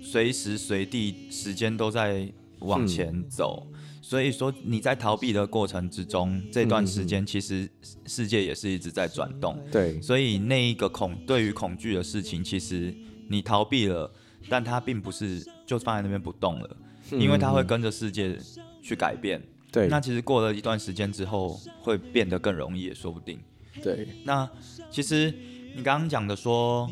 [0.01, 2.27] 随时随地时间都在
[2.59, 3.67] 往前走。
[4.01, 7.69] 所以说你在逃避的过程之中，这段时间其实
[8.05, 9.57] 世界也是一直在转动。
[9.71, 12.93] 对，所以那一个恐对于恐惧的事情，其实
[13.29, 14.11] 你逃避了，
[14.49, 16.77] 但它并不是就放在那边不动了，
[17.11, 18.37] 因为它会跟着世界
[18.81, 19.41] 去改变。
[19.71, 23.39] 对，那其实过了一段时间之后，会变得更容易也说不定。
[23.81, 24.49] 对，那
[24.89, 25.34] 其实
[25.75, 26.89] 你刚刚讲的说。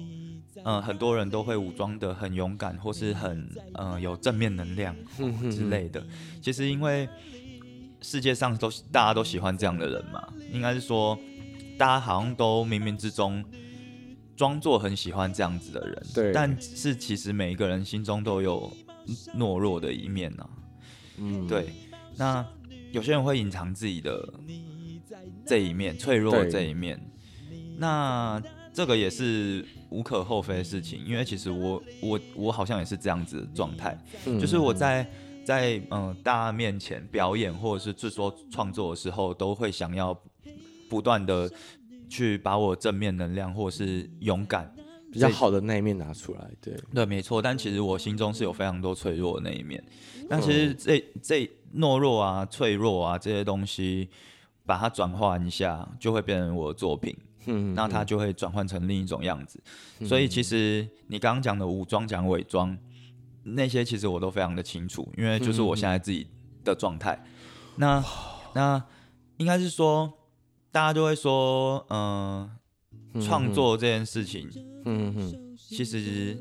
[0.65, 4.93] 嗯，很多人都会武装的很勇敢，或是很嗯有正面能量
[5.49, 6.05] 之类的。
[6.41, 7.07] 其实因为
[8.01, 11.17] 世界上都大家都喜欢这样的人嘛，应该是说
[11.77, 13.41] 大家好像都冥冥之中
[14.35, 16.05] 装作很喜欢这样子的人。
[16.13, 16.33] 对。
[16.33, 18.69] 但是其实每一个人心中都有
[19.37, 20.49] 懦弱的一面呢、啊。
[21.19, 21.47] 嗯。
[21.47, 21.69] 对。
[22.17, 22.45] 那
[22.91, 24.33] 有些人会隐藏自己的
[25.45, 26.99] 这一面，脆弱的这一面。
[27.77, 28.41] 那
[28.73, 29.65] 这个也是。
[29.91, 33.97] 无可厚非的事情，因为其实我我我好像也是这样子的状态，
[34.27, 35.03] 嗯、就是我在
[35.43, 40.15] 在嗯、呃、大家面前表演或者是制作创作的时候，都会想要
[40.87, 41.49] 不断的
[42.07, 44.71] 去把我正面能量或者是勇敢
[45.11, 46.51] 比较好的那一面拿出来。
[46.61, 47.41] 对对，没错。
[47.41, 49.83] 但其实我心中是有非常多脆弱的那一面。
[50.29, 54.09] 但其实这这懦弱啊、脆弱啊这些东西，
[54.65, 57.15] 把它转换一下，就会变成我的作品。
[57.45, 59.63] 嗯，那它就会转换成另一种样子，
[59.99, 62.77] 嗯、所以其实你刚刚讲的武装、讲伪装
[63.43, 66.27] 那些，其实我都非常的清楚，因为就是我现在自己
[66.65, 67.13] 的状态。
[67.15, 67.31] 嗯、
[67.77, 68.03] 那
[68.53, 68.83] 那
[69.37, 70.11] 应该是说，
[70.69, 72.51] 大家就会说，嗯、呃，
[73.21, 74.47] 创作这件事情，
[74.85, 76.37] 嗯哼，其实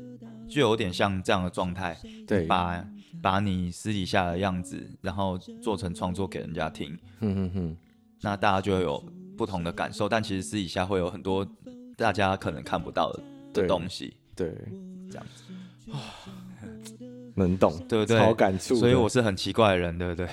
[0.47, 2.85] 就有点像这样的状态，对，把
[3.21, 7.77] 把你私底下的样子，然后做成创作给人家听，嗯哼哼，
[8.21, 9.03] 那大家就会有
[9.35, 11.47] 不同的感受，但其实私底下会有很多
[11.97, 14.53] 大家可能看不到的的东西，对，
[15.09, 15.43] 这样子，
[17.35, 18.19] 能懂， 对不对？
[18.19, 20.27] 好感触，所以我是很奇怪的人，对不对？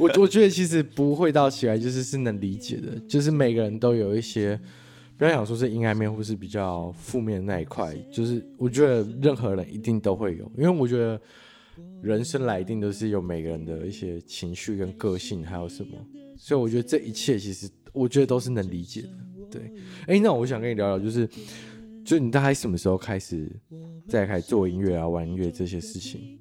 [0.00, 4.58] 我我觉得其实不会到奇怪，就是是能理解的，就是每个人都有一些。
[5.18, 11.20] 不要想说是阴暗面，或是比较负面的那一块，就是我觉得任何人一定都会有，因为我觉得
[12.00, 15.90] 人生来一定都是有每个人的一些情绪跟个性，还有什么，
[16.36, 19.08] 所以我觉得这一切其实我觉得都是能理解的。
[19.50, 19.72] 对，
[20.06, 21.28] 哎、那我想跟你聊聊，就是，
[22.04, 23.50] 就你大概什么时候开始
[24.06, 26.38] 再开始做音乐啊、玩音乐这些事情？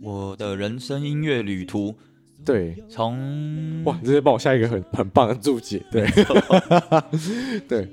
[0.00, 1.94] 我的人生音乐旅途。
[2.52, 5.84] 对，从哇，直接帮我下一个很很棒的注解。
[5.92, 6.08] 对，
[7.68, 7.86] 对，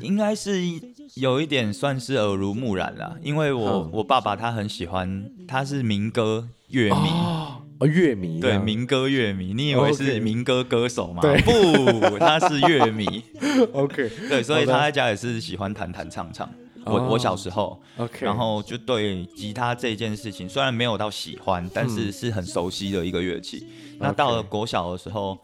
[0.00, 0.52] 应该是
[1.14, 7.08] 有一点算是耳濡目染啦，因为我、嗯、我爸爸他很喜欢，他是民歌乐迷。
[7.80, 11.20] 哦，乐迷对民歌乐迷，你以为是民歌歌手吗？
[11.20, 13.24] 对，不，他是乐迷。
[13.72, 16.48] OK，对，所以他在家也是喜欢弹弹唱唱。
[16.88, 23.66] 我我小时候，OK，然后就对吉他这件事情虽然没有到喜欢，但是是很熟悉的一个乐器。
[23.98, 25.36] 那到了国小的时候，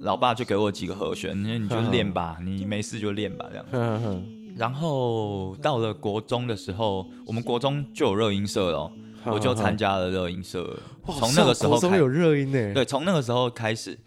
[0.00, 4.24] 老爸就给我几个和弦，那你就练吧，你没事就练吧，这样。
[4.56, 8.90] 然后到了国中的时候，我们国中就有热音社了，
[9.26, 10.76] 我就参加了热音社。
[11.06, 13.98] 从那个时候开始有热音呢，对，从那个时候开始。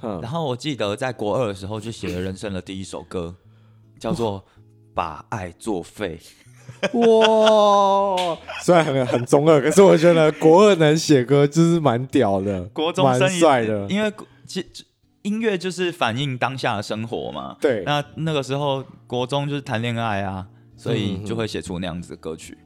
[0.00, 3.34] 然后我记得在国二的时候就写了人生的第一首歌，
[3.98, 4.44] 叫做。
[4.98, 6.18] 把爱作废，
[6.94, 8.36] 哇！
[8.64, 13.86] 虽然很很中二，可是我觉得国二能写歌就是蛮屌的，国中生蛮帅的。
[13.88, 14.12] 因为
[14.44, 14.66] 其
[15.22, 17.56] 音乐就是反映当下的生活嘛。
[17.60, 20.44] 对，那那个时候国中就是谈恋爱啊，
[20.76, 22.58] 所以就会写出那样子的歌曲。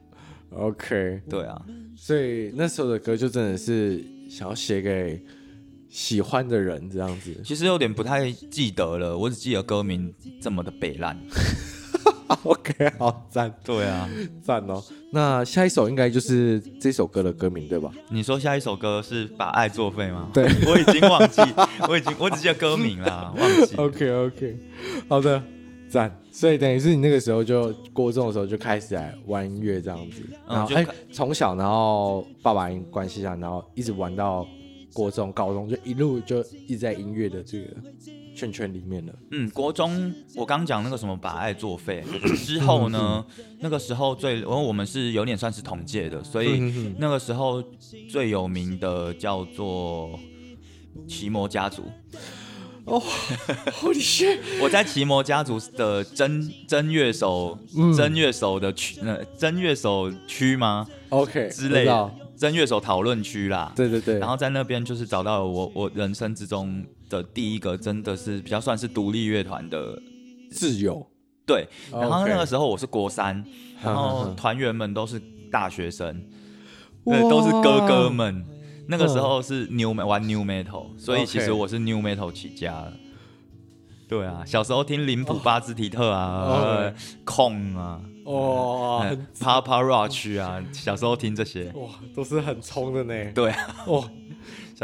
[0.49, 1.61] OK，对啊，
[1.95, 5.23] 所以那时候的歌就真的是想要写给
[5.87, 7.39] 喜欢的人这样子。
[7.45, 11.15] 其实有点不太记得了，我只记得歌名这么的北烂。
[12.43, 14.09] OK，好赞，对啊，
[14.41, 14.83] 赞哦。
[15.11, 17.91] 那下一首应该就是这首歌的歌名对吧？
[18.09, 20.29] 你说下一首歌是把爱作废吗？
[20.33, 21.41] 对， 我已经忘记，
[21.87, 23.75] 我已经我只记得歌名了， 忘记。
[23.75, 24.57] OK OK，
[25.07, 25.41] 好的，
[25.89, 26.19] 赞。
[26.31, 34.47] 所以等于是你那个时候就国中的时候就开始来玩音乐这样子，然后哎，从、欸、小然后爸爸因关系下，然后一直玩到
[34.93, 37.67] 国中、高中，就一路就一直在音乐的这个。
[38.35, 42.03] 圈圈里面的，嗯，国中我刚讲那个什么把爱作废
[42.45, 43.25] 之后呢，
[43.59, 46.59] 那个时候最，因为我们是有点算是同届的，所以
[46.97, 47.63] 那个时候
[48.09, 50.19] 最有名的叫做
[51.07, 51.83] 奇摩家族。
[52.85, 53.01] 哦，
[54.61, 57.57] 我在奇摩家族的真真乐手，
[57.95, 63.71] 真乐手的区，呃，真乐手区吗？OK，之类的，真乐手讨论区啦。
[63.73, 64.19] 对对对。
[64.19, 66.83] 然后在那边就是找到了我我人生之中
[67.17, 70.01] 的第一个，真的是比较算是独立乐团的
[70.51, 71.05] 自由。
[71.45, 71.67] 对。
[71.91, 73.43] 然后那个时候我是国三，
[73.83, 75.21] 然后团员们都是
[75.51, 76.25] 大学生，
[77.05, 78.43] 对，都是哥哥们。
[78.87, 82.93] 那个时候是 new 玩 new metal，所以其实我是 new metal 起家的。
[84.09, 93.31] 对啊，小时候听林普巴兹提特啊，控啊，哦，Papa Roach 啊，小时候听这些，哇，都是很冲的呢。
[93.33, 94.03] 对啊，哇，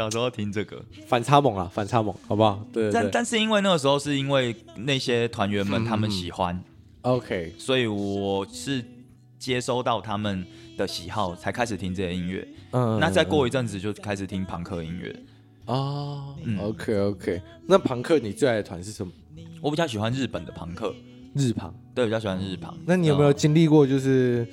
[0.00, 2.64] 小时候听这个反差萌啊，反差萌，好不好？
[2.72, 6.58] 对，但但是因为那个时候是因为那些团员们他们喜欢
[7.02, 8.82] ，OK，所以我是
[9.38, 10.46] 接收到他们
[10.78, 12.48] 的喜好才开始听这些音乐。
[12.72, 15.14] 嗯，那再过一阵子就开始听朋克音乐
[15.66, 16.34] 哦。
[16.44, 17.42] 嗯，OK OK。
[17.66, 19.12] 那朋克你最爱的团是什么？
[19.60, 20.94] 我比较喜欢日本的朋克，
[21.34, 21.70] 日朋。
[21.94, 22.74] 对，比较喜欢日朋。
[22.86, 24.46] 那你有没有经历过，就是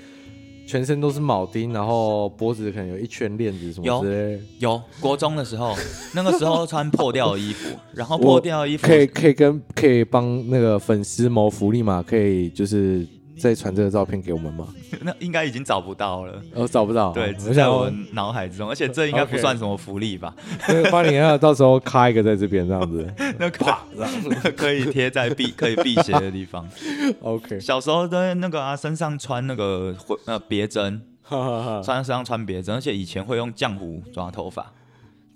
[0.68, 4.40] 全身都是铆钉，然后脖子可能有一圈链子什么之类？
[4.60, 4.82] 有，有。
[5.00, 5.74] 国中的时候，
[6.14, 12.04] 那个时候穿破掉的衣服，然后破掉的衣服可以可以跟可以帮那个粉丝谋福利嘛？
[12.06, 13.08] 可以就是。
[13.38, 14.68] 再传这个照片给我们吗？
[15.02, 16.42] 那应该已经找不到了。
[16.54, 17.12] 哦，找不到。
[17.14, 20.36] 对，只在我脑海之中，而且这应该不算什么福利吧？
[20.92, 23.80] 八零二到时候开一个在这边这样子， 那啪，
[24.58, 26.68] 可以贴在避可以辟邪的地方。
[27.22, 27.60] OK。
[27.60, 29.96] 小时候的那个啊身上穿那个
[30.26, 34.72] 呃别针，穿身上穿别针，而且以前会用浆糊抓头发。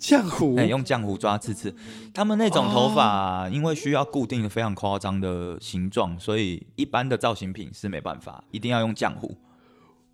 [0.01, 1.73] 浆糊，哎，用浆糊抓刺刺。
[2.11, 9.37] 他们那种头发、啊，因为需要固定的非常夸张的形状，所以一般的造型品是没办法，一定要用浆糊。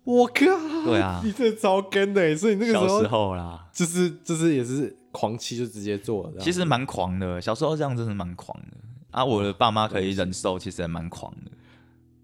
[0.04, 0.44] 我靠！
[0.84, 6.38] 对啊，你这超跟的，所以那个时候小时候啦，就是就是也是狂气就直接做了。
[6.38, 8.76] 其实蛮狂的，小时候这样真的蛮狂的
[9.10, 9.24] 啊！
[9.24, 11.50] 我的爸妈可以忍受，其实也蛮狂的。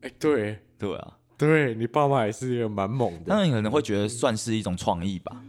[0.02, 5.42] 哎，对对啊，对你爸妈也是一个蛮猛的，那你可能会觉得算是一种创意吧。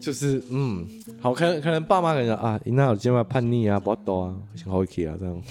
[0.00, 0.86] 就是嗯，
[1.20, 5.42] 好，可能可能爸妈可能啊，你那有今晚叛逆啊，不多啊，想好奇啊这样。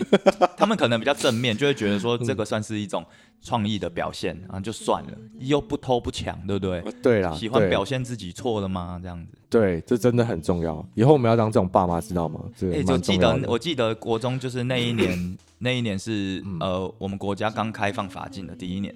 [0.56, 3.04] 他们可能比较正面，就会觉得说这个算是一种
[3.42, 6.82] 创意的表现，然后就算了，又不偷不抢，对不对？
[7.02, 8.98] 对啦，喜欢表现自己错了吗？
[9.02, 9.32] 这样子。
[9.48, 10.86] 对，这真的很重要。
[10.94, 12.40] 以后我们要当这种爸妈，知道吗？
[12.72, 18.94] 哎，就记得我记得国中就是那一年， 那一年是呃我们国家刚开放发禁的第一年。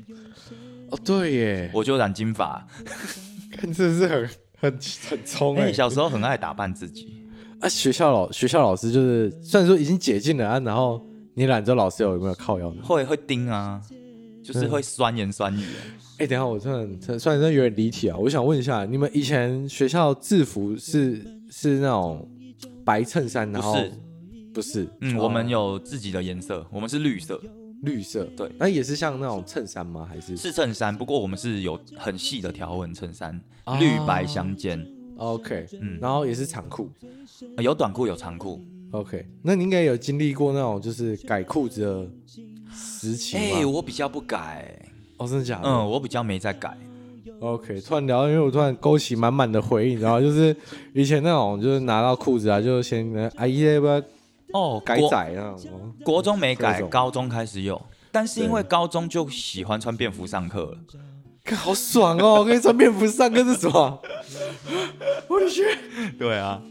[0.91, 2.67] 哦，对耶，我就染金发，
[3.53, 4.29] 看这是很。
[4.65, 4.79] 很
[5.11, 5.73] 很冲哎！
[5.73, 7.23] 小时候很爱打扮自己
[7.61, 7.69] 啊。
[7.69, 11.05] 学校老学校老师就是，虽然说已经解禁了啊，然后
[11.35, 12.83] 你懒着，老师有没有靠腰呢？
[12.83, 13.81] 会会盯啊，
[14.43, 15.65] 就是会酸言酸语。
[16.19, 22.27] 哎，等下我真的，虽然说有点离题啊，我想问一下，你们以前学校制服是是那种
[22.85, 23.93] 白衬衫，然后不是，
[24.55, 24.89] 不是？
[25.01, 27.41] 嗯，我们有自己的颜色，我们是绿色。
[27.85, 30.07] 绿色，对，那也是像那种衬衫吗？
[30.09, 30.97] 还是是衬衫？
[30.97, 34.85] 不过我们是有很细的条纹衬衫，哦、绿白相间。
[35.17, 36.91] OK，嗯，然后也是长裤，
[37.59, 38.61] 有短裤有长裤。
[38.91, 42.07] OK，那你应该有经历过那种就是改裤子的
[42.73, 43.43] 时期吗？
[43.43, 44.77] 哎、欸，我比较不改。
[45.17, 45.69] 哦，真的假的？
[45.69, 46.77] 嗯，我比较没在改。
[47.41, 50.57] OK，突然聊，因为我突然勾起满满的回忆，然后就是
[50.95, 54.03] 以前那种就是拿到裤子啊，就先阿姨要不要？
[54.55, 55.53] 哦，改窄啊！
[56.05, 57.81] 国中没改，高中开始有，
[58.13, 62.35] 但是因为高中就喜欢穿便服上课了，好爽哦！
[62.35, 64.01] 我跟你穿便服上课是什么？
[65.27, 66.15] 我的天！
[66.17, 66.63] 对啊，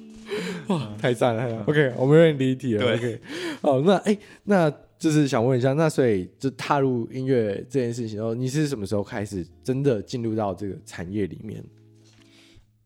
[0.67, 2.93] 哇，太赞了！OK，我们有点离题了。
[2.95, 3.21] OK，
[3.61, 11.61] 好，那哎，那就是想问一下，那所以就踏入音乐这件事情后，你是什么时候开始真的进入到这个产业里面？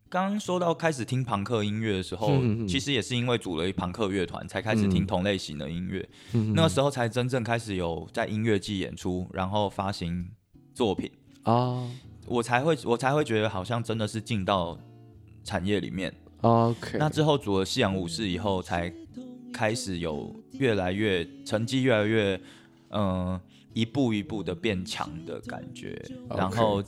[0.10, 6.08] 刚刚说到开始听朋克音乐的时候，其实也是因为组了一朋克乐团，才开始听同类型的音乐。
[6.34, 10.30] 嗯、那个时候才真正开始有在音乐季演出，然后发行
[10.74, 11.12] 作品。
[11.44, 11.92] 啊，哦、
[12.26, 14.78] 我才会我才会觉得好像真的是进到
[15.44, 16.14] 产业里面。
[16.42, 18.94] OK，那之后组了夕阳武士以后，才
[19.52, 22.36] 开始有越来越成绩越来越
[22.90, 23.42] 嗯、呃、
[23.74, 26.82] 一步一步的变强的感觉.然后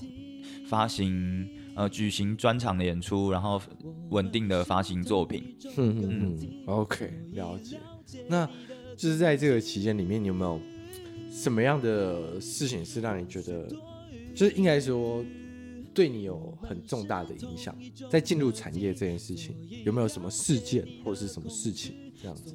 [0.66, 1.48] 发行。
[1.76, 3.62] 呃，举行专场的演出，然后
[4.10, 5.56] 稳定的发行作品。
[5.78, 7.80] 嗯嗯嗯，OK，了解。
[8.28, 8.46] 那
[8.98, 10.60] 就是在这个期间里面，你有没有
[11.32, 13.66] 什么样的事情是让你觉得，
[14.36, 15.24] 就是应该说
[15.94, 17.74] 对你有很重大的影响？
[18.10, 22.54] 在进入产业这件事情，有没有什么事件或是什么事情这样子？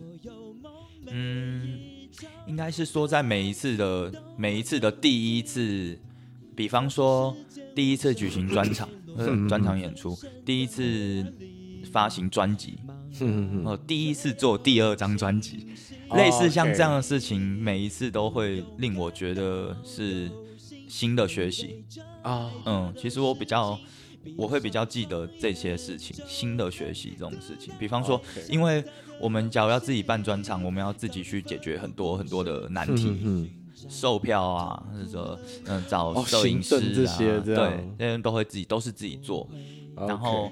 [1.07, 1.78] 嗯，
[2.47, 5.99] 应该是说在每一次的每一次的第一次，
[6.55, 7.35] 比方说
[7.74, 8.88] 第一次举行专场。
[9.48, 11.24] 专场演出，第一次
[11.92, 12.76] 发行专辑，
[13.64, 15.68] 呃，第一次做第二张专辑，
[16.16, 20.28] 类似像这样的事情，每一次都会令我觉得是
[20.88, 21.84] 新的学习
[22.24, 22.50] 啊。
[22.66, 23.78] 嗯，其实我比较，
[24.36, 27.72] 我会比较记得这些事情，新的学习这种事情。
[27.78, 28.20] 比方说，
[28.50, 28.82] 因为
[29.20, 33.48] 我们假如要自己办专场，我们要自己去解决很多很多的难题。
[33.89, 37.57] 售票啊，或者说嗯找摄影师啊，这些对，
[37.99, 39.49] 那些都会自己都是自己做。
[39.97, 40.09] Okay.
[40.09, 40.51] 然后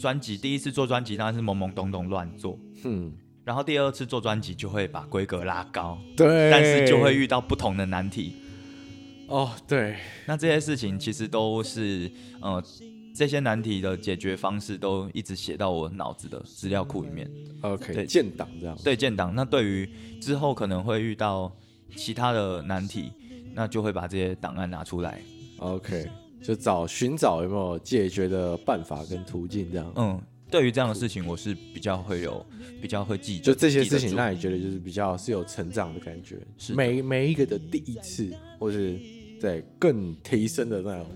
[0.00, 3.12] 专辑第一次做专辑当然是懵懵懂懂乱做，嗯。
[3.44, 6.50] 然后第二次做专辑就会把规格拉高，对。
[6.50, 8.36] 但是就会遇到不同的难题。
[9.26, 9.96] 哦，对。
[10.26, 12.10] 那这些事情其实都是
[12.40, 12.62] 呃
[13.14, 17.30] 这些难题的解决方式都一直写到我脑子的资料库里面。
[17.60, 18.78] OK，对，建档这样。
[18.82, 19.34] 对，建档。
[19.34, 19.88] 那对于
[20.20, 21.54] 之后可能会遇到。
[21.96, 23.12] 其他的难题，
[23.54, 25.20] 那就会把这些档案拿出来
[25.58, 26.08] ，OK，
[26.42, 29.92] 就找寻找有没有解决的办法跟途径这样。
[29.96, 30.20] 嗯，
[30.50, 32.44] 对于这样的事情，我是比较会有
[32.80, 38.98] 比较会记，就这些事情让你觉得就是比较是有成长的感觉，是每每一个的第一次，或是
[39.40, 41.06] 在更提升的那种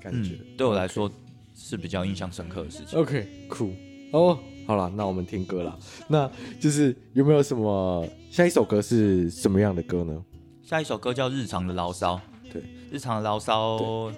[0.00, 1.10] 感觉，嗯、对我来说
[1.54, 2.98] 是比较印象深刻的事情。
[2.98, 3.72] OK，cool，
[4.12, 4.38] 哦，
[4.68, 8.06] 好了，那我们听歌了，那就是有没有什么？
[8.30, 10.22] 下一首歌是什么样的歌呢？
[10.62, 12.16] 下一首歌叫《日常的牢骚》。
[12.52, 14.12] 对，日常的牢骚，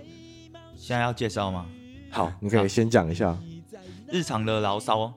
[0.75, 1.67] 现在要介绍吗？
[2.11, 3.39] 好，你可以先讲一下。
[4.09, 5.15] 日常的牢骚，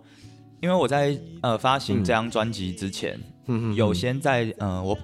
[0.61, 4.95] 因为我在呃发行这张专辑之前，嗯、有先在呃我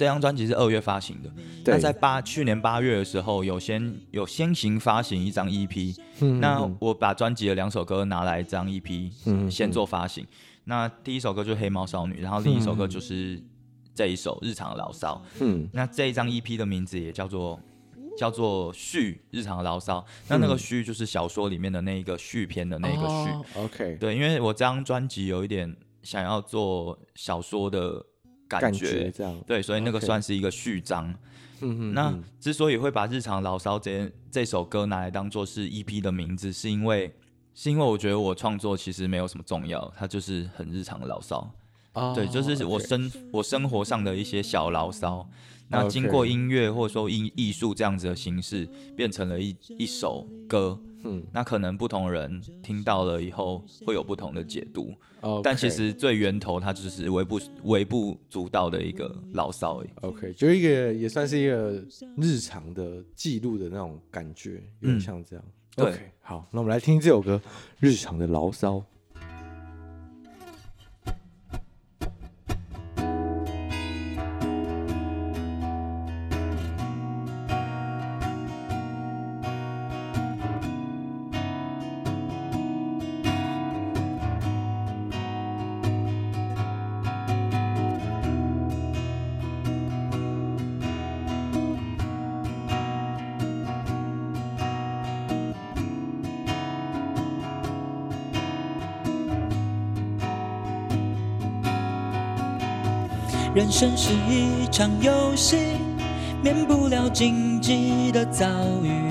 [0.00, 1.30] 这张专辑是二月发行的，
[1.66, 10.26] 那在八去年八月的时候，有先有先行发行一张 EP，嗯、那我把专辑的两首歌拿来这张 EP，嗯、先做发行。
[10.64, 13.38] 那第一首歌就是《黑猫少女》，然后另一首歌就是
[13.94, 15.22] 这一首《日常的牢骚》。
[15.40, 17.60] 嗯，那这一张 EP 的名字也叫做
[18.16, 19.98] 叫做序《日常的牢骚》。
[20.28, 23.04] 那那个序就是小说里面的那一个续篇的那个序。
[23.04, 28.02] 哦、OK，对，因为我这张专辑有一点想要做小说的
[28.58, 31.08] 感觉，这样对，所以那个算是一个序章。
[31.62, 37.14] 嗯嗯，那之所以会把日常牢骚这这首歌拿来当做是 EP 的名字，是因为
[37.54, 41.48] 是因为我觉得我创作其实没有什么重要，它就是很日常的牢骚。
[41.92, 43.28] 哦，对，就是我生 okay.
[43.32, 45.28] 我生活上的一些小牢骚。
[45.70, 50.78] 那经过音乐或者说艺艺术这样子的形式，变成了一一首歌。
[51.02, 54.92] 嗯，那可能不同人听到了以后会有不同的解读。
[55.22, 55.40] Okay.
[55.42, 59.88] 但其实最源头它就是微不微不足道的一个牢骚而已。
[60.02, 61.82] OK，就一个也算是一个
[62.16, 65.44] 日常的记录的那种感觉，有点像这样。
[65.76, 67.40] 嗯、OK，好，那我们来听这首歌
[67.78, 68.76] 《日常的牢骚》。
[103.80, 105.56] 生是一场游戏，
[106.42, 108.46] 免不了荆棘的遭
[108.82, 109.10] 遇，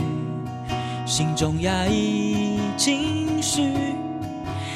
[1.08, 3.74] 心中压抑情绪，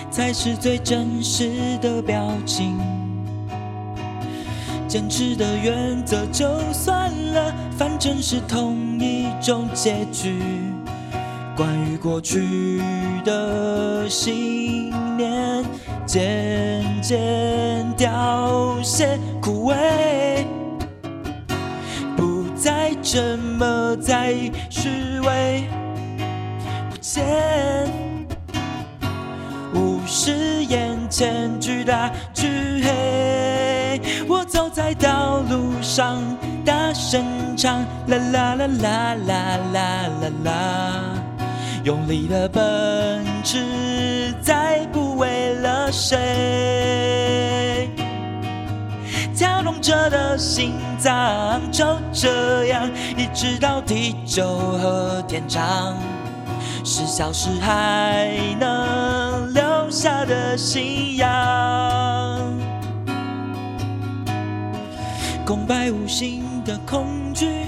[0.10, 2.76] 才是最真实的表情。
[4.88, 10.41] 坚持的原则就算了，反正是同一种结局。
[11.56, 12.82] 关于过去
[13.24, 15.64] 的信念。
[16.14, 20.45] 渐渐凋谢枯萎，
[22.16, 24.36] 不再这么在
[24.70, 25.68] 虚伪，
[26.91, 27.26] 不见，
[29.74, 33.99] 无视眼前巨大巨黑。
[34.28, 36.22] 我走在道路上，
[36.64, 37.26] 大声
[37.57, 41.01] 唱啦啦啦啦啦啦啦啦，
[41.84, 45.03] 用力的奔驰，再不
[45.94, 47.89] 谁？
[49.36, 55.96] 跳动着的心脏就这样一直到地久和天长，
[56.84, 58.30] 是消失还
[58.60, 61.30] 能留下的信仰。
[65.46, 67.66] 空白无心的恐惧，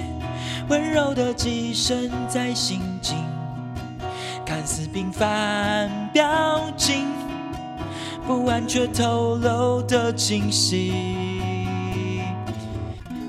[0.68, 3.18] 温柔的寄生在心境，
[4.46, 7.06] 看似平凡表情。
[8.28, 10.92] 不安却透露的清晰，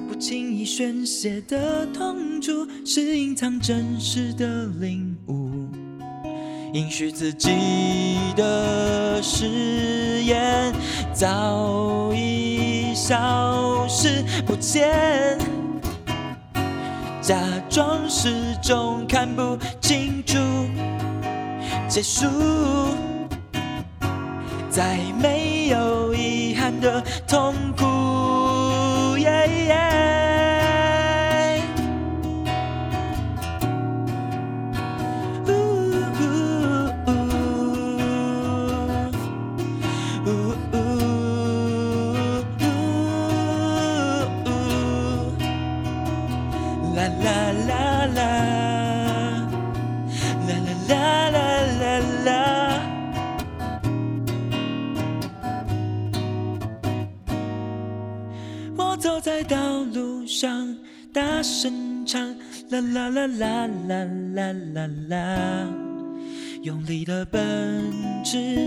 [0.09, 5.51] 不轻易宣泄的痛楚，是隐藏真实的领悟。
[6.73, 7.51] 允许自己
[8.37, 10.75] 的誓言
[11.13, 15.39] 早已消失不见，
[17.21, 17.39] 假
[17.69, 18.33] 装始
[18.63, 20.39] 终看不清楚
[21.87, 22.27] 结束。
[24.77, 27.96] 再没有遗憾的痛苦。
[62.81, 64.05] 啦啦啦啦啦
[64.35, 65.17] 啦啦啦，
[66.63, 67.93] 用力的奔
[68.25, 68.59] 驰，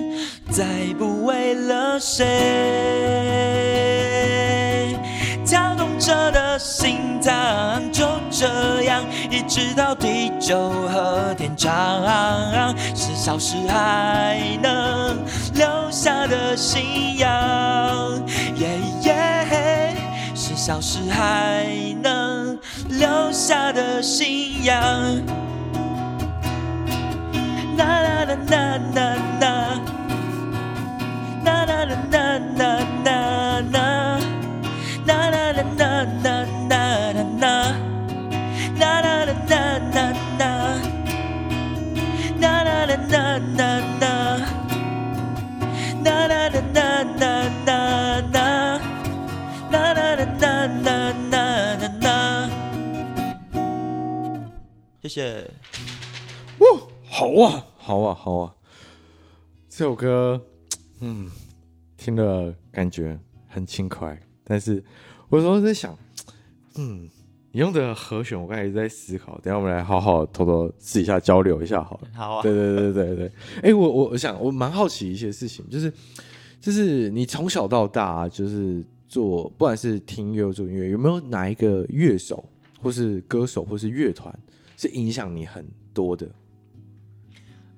[0.50, 0.66] 再
[0.98, 2.26] 不为了谁，
[5.46, 15.18] 跳动着的心脏就这样一直到地久和天长，是消失还能
[15.54, 17.30] 留下的信仰。
[18.56, 19.96] 耶耶
[20.34, 21.66] 是消失还
[22.02, 22.39] 能
[22.90, 24.76] 留下的信仰。
[27.78, 29.00] 啦啦啦啦啦
[29.40, 29.46] 啦，
[31.46, 32.64] 啦啦啦啦啦
[33.06, 33.10] 啦
[33.72, 33.78] 啦，
[35.06, 35.88] 啦啦啦啦
[36.24, 36.30] 啦
[36.70, 36.74] 啦
[37.40, 37.48] 啦，
[38.80, 39.58] 啦啦啦啦
[39.94, 39.98] 啦
[40.40, 40.44] 啦，
[42.42, 43.18] 啦啦啦啦
[43.58, 43.62] 啦啦，
[44.02, 44.19] 啦
[55.10, 55.52] 谢谢。
[56.60, 56.68] 哇，
[57.04, 58.54] 好啊，好啊，好啊！
[59.68, 60.40] 这首歌，
[61.00, 61.28] 嗯，
[61.98, 64.84] 听了感觉很轻快，但是
[65.30, 65.98] 我有时候在想，
[66.76, 67.10] 嗯，
[67.52, 72.08] 你用的和弦，我刚才一直在思考，等下我们来好好偷偷试一下交流一下好了。
[72.14, 72.44] 好啊。
[72.44, 73.26] 对对对对对。
[73.56, 75.92] 哎、欸，我我我想我蛮好奇一些事情，就是
[76.62, 82.48] 就是你从小到大就是做，不管是听音乐做音乐，有没有哪一个乐手
[82.80, 84.32] 或是歌手或是乐团
[84.80, 86.26] 是影响你很多的？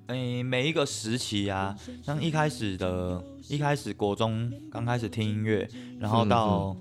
[0.06, 5.68] 哎、欸，每一个时期啊，像一开始的，一开始国中刚开始听音乐，
[5.99, 6.78] 然后到。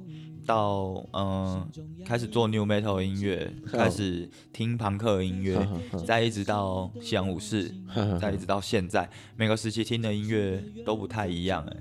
[0.51, 1.71] 嗯到嗯，
[2.05, 5.65] 开始做 New Metal 音乐，开始听朋克音乐，
[6.05, 7.73] 再一直到西洋武士，
[8.21, 11.77] 再一直到现在，每个时期听的音乐都不太一样哎。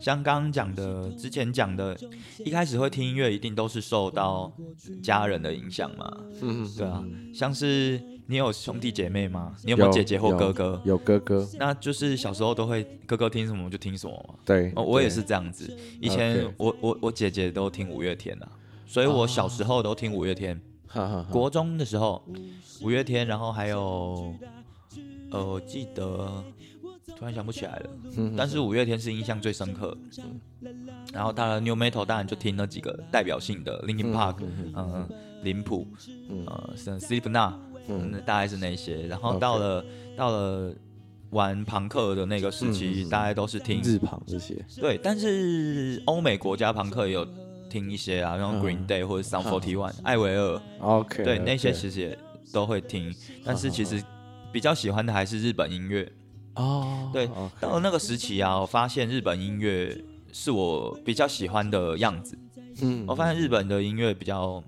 [0.00, 1.94] 像刚刚讲的，之前讲的，
[2.38, 4.50] 一开始会听音乐，一定都是受到
[5.02, 6.10] 家人的影响嘛。
[6.40, 8.00] 嗯，对啊，像是。
[8.26, 9.54] 你有兄弟姐妹吗？
[9.64, 10.80] 你有没有姐姐或哥哥？
[10.84, 14.34] 有，有哥哥，那就是小时候都会哥哥听什么就听什么嘛。
[14.44, 15.76] 对，哦，我也是这样子。
[16.00, 18.48] 以前我我我姐姐都听五月天啊，
[18.86, 20.60] 所以我小时候都听五月天。
[20.94, 22.22] 哦、国中的时候，
[22.82, 24.34] 五月天，然后还有
[25.30, 26.44] 呃，我记得
[27.16, 27.90] 突然想不起来了。
[28.36, 29.96] 但是五月天是印象最深刻。
[31.12, 34.36] 然后到了 New Metal，当然就听那几个代表性的 Linkin Park，
[34.74, 35.08] 嗯，
[35.42, 35.86] 林普，
[36.46, 37.54] 呃，Slipknot。
[37.88, 40.70] 嗯，大概是那些，然后到了.到了
[41.30, 44.54] 玩朋克的那个时期，嗯、大概都是听日朋这些。
[44.78, 47.26] 对，但是欧美国家朋克也有
[47.70, 50.60] 听一些啊，像 Green Day 或者 Sum 41、嗯、艾维尔。
[50.80, 52.18] OK，对，那些其实也
[52.52, 53.10] 都会听，
[53.42, 54.04] 但是其实
[54.52, 56.12] 比较喜欢的还是日本音乐。
[56.56, 57.26] 哦，对.
[57.58, 59.98] 到了那个时期啊，我发现日本音乐
[60.30, 62.36] 是我比较喜欢的样子。
[62.82, 64.62] 嗯，我发现日本的音乐比较。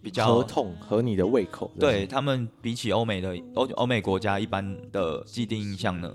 [0.00, 6.12] 比较合痛合你的胃口，对他们比起欧美的欧欧美国家一般的既定印象呢，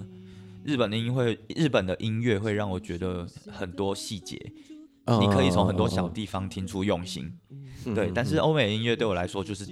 [0.63, 4.39] 日本的音会日本的音乐会让我觉得很多细节，
[5.05, 7.31] 嗯、你可以从很多小地方听出用心，
[7.85, 8.07] 嗯、对。
[8.07, 9.67] 嗯、但是欧美音乐对我来说就是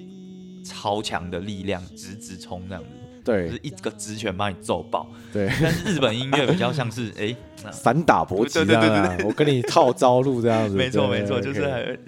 [0.63, 2.89] 超强的力量，直直冲这样子。
[3.23, 5.07] 对，就是一个直拳把你揍爆。
[5.31, 7.35] 对， 但是日本音乐比较像是哎，
[7.71, 10.75] 散 打搏击，对对对对，我跟你套招路这样子。
[10.75, 11.99] 没错没错，就是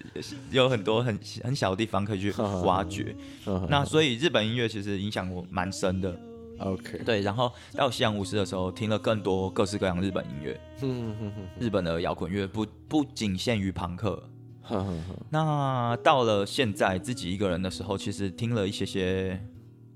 [0.51, 2.31] 有很多很很小的地方可以去
[2.63, 3.15] 挖掘。
[3.69, 6.17] 那所以日本音乐其实影响我蛮深的。
[6.59, 10.59] OK，对，然后到西洋武士的时候，听了更多各式各样日本音乐。
[10.81, 14.21] 嗯嗯嗯，日本的摇滚乐不不仅限于朋克。
[15.29, 19.39] 那到了现在自己一个人的时候，其实听了一些些。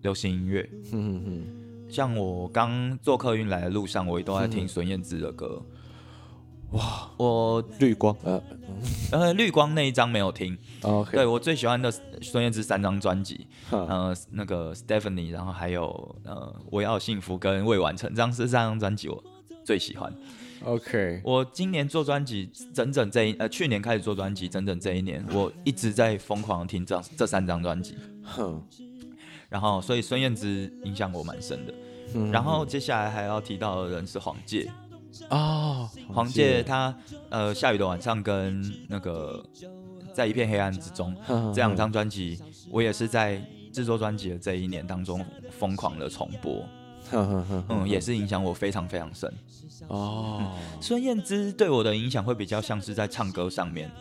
[0.01, 5.61] 流行音乐，嗯嗯，像我刚坐客运来的路上，我也都在听孙燕姿的歌。
[6.71, 8.43] 哇，我绿光，呃，
[9.13, 10.57] 呃，绿光那一张没有听。
[10.81, 11.89] OK，对我最喜欢的
[12.21, 19.23] 孙燕姿三张专辑，呃，那个 Stephanie，然后还有呃，我要幸福跟未完成，这样是三张专辑我
[19.63, 20.13] 最喜欢。
[20.65, 27.95] OK，我今年做专辑，整整这一呃，去年开始做专辑，整整这一年，我一直在疯狂听这这三张专辑。
[28.23, 28.61] 哼。
[29.49, 31.73] 然后，所以孙燕姿影响我蛮深的。
[32.15, 34.69] 嗯、然后接下来还要提到的人是黄玠
[35.29, 36.95] 哦，黄玠他
[37.29, 39.43] 呃，下雨的晚上跟那个
[40.13, 41.13] 在一片黑暗之中
[41.53, 42.39] 这两张专辑，
[42.71, 43.41] 我也是在
[43.73, 46.63] 制作专辑的这一年当中疯狂的重播。
[47.11, 49.33] 嗯，也是影响我非常非常深。
[49.89, 53.91] 哦，孙、嗯、燕姿对我的影响会比较像是在唱歌上面，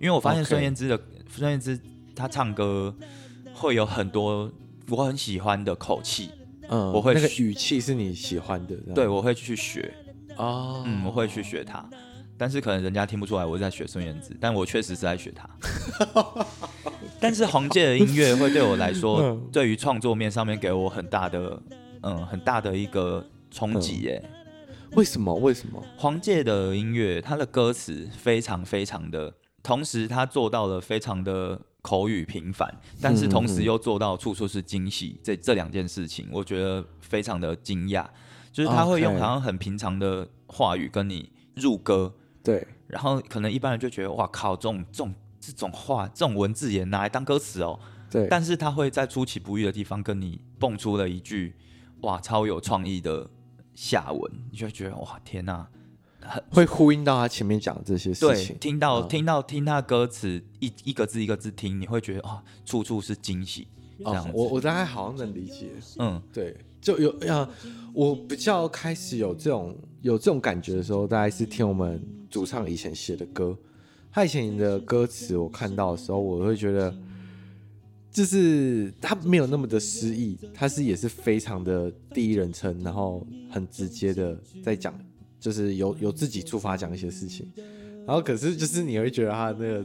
[0.00, 1.78] 因为我发现孙燕姿的孙燕姿
[2.16, 2.94] 她唱歌
[3.52, 4.50] 会有很多。
[4.90, 6.30] 我很喜欢的口气，
[6.68, 9.94] 嗯，我会那个语气是你喜欢的，对，我会去学
[10.36, 11.88] 哦，嗯，我会去学他，
[12.36, 15.48] 但是可能人家听不出来我在学孙燕姿，但我确实是在学他。
[17.18, 21.62] 但是黄玠的音乐会对我来说，嗯、对于创作面上面给我很大的，
[22.02, 24.22] 嗯，很大的一个冲击耶。
[24.92, 25.34] 为什么？
[25.34, 25.82] 为什么？
[25.96, 29.32] 黄玠的音乐，他的歌词非常非常的，
[29.62, 31.60] 同时他做到了非常的。
[31.84, 38.06] 口语平凡，但是同时又做到处处是惊喜，这这两件事情，我觉得非常的惊讶。
[38.50, 47.78] 就是他会用好像很平常的话语跟你入歌，对，然后可能一般人就觉得哇靠，这种这种这种话，这种文字也拿来当歌词哦，
[48.08, 48.26] 对。
[48.30, 51.54] 但是他会在出其不意的地方跟你蹦出了一句
[52.00, 53.28] 哇超有创意的
[53.74, 55.44] 下文，你就会觉得哇天
[56.24, 56.42] 哪！
[56.50, 58.48] 会呼应到他前面讲的这些事情。
[58.48, 63.68] 对，听到、嗯、听到听他歌词一一个字一个字听，你会觉得啊，处处是惊喜。
[63.98, 65.70] 这样、哦，我我大概好像能理解。
[66.00, 67.48] 嗯，对，就有啊，
[67.92, 73.56] 我比较开始有这种有这种感觉的时候，大概是听我们主唱以前写的歌。
[74.10, 76.92] 他以前的歌词，我看到的时候，我会觉得，
[78.10, 84.92] 就是他没有那么的诗意，他是也是非常的第一人称，然后很直接的在讲。
[85.44, 87.46] 就是有有自己出发讲一些事情，
[88.06, 89.84] 然后可是就是你会觉得他那个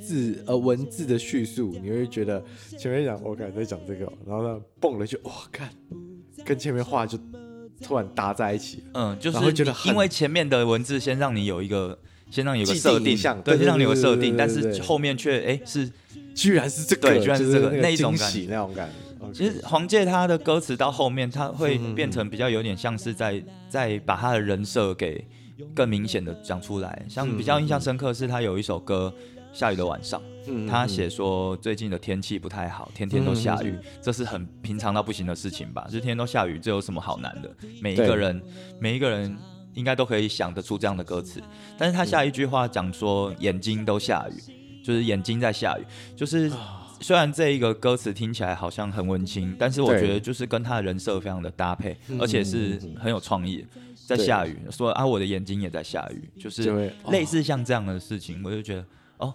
[0.00, 2.40] 字呃文字的叙述，你会觉得
[2.78, 5.68] 前面讲我刚才在讲这个，然后呢蹦了就哇看，
[6.44, 7.18] 跟前面话就
[7.82, 11.98] 突然搭在一起，嗯，就是会觉得因为前面的文字先让你有一个
[12.30, 15.90] 先让你有个设定，对，先让你有个设定，但是后面却哎是
[16.32, 19.05] 居然是这个，对，居然是这个那，那一种感觉，那种感觉。
[19.32, 25.26] 其实黄玠他的歌词到后面，他会变成比较有点像是在在把他的人设给
[25.74, 27.04] 更明显的讲出来。
[27.08, 29.12] 像比较印象深刻是他有一首歌
[29.58, 30.20] 《下雨的晚上》，
[30.68, 35.84] 他写说最近的天气不太好，天天都下雨，这是很平常到不行的事情吧？
[35.84, 37.50] 就天天都下雨，这有什么好难的？
[37.80, 38.42] 每一个人
[38.80, 39.36] 每一个人
[39.74, 41.42] 应该都可以想得出这样的歌词。
[41.78, 46.50] 但是他下一句话讲说眼睛都下雨，就是眼睛在下雨，就是。
[47.00, 53.66] 虽然这一个歌词听起来好像很文青，但是我觉得就是跟他的人设非常的搭配，而且是很有创意。
[54.06, 58.86] 在下雨，说啊，我的眼睛也在下雨，就是类似像这样的事情，我就觉得
[59.16, 59.34] 哦，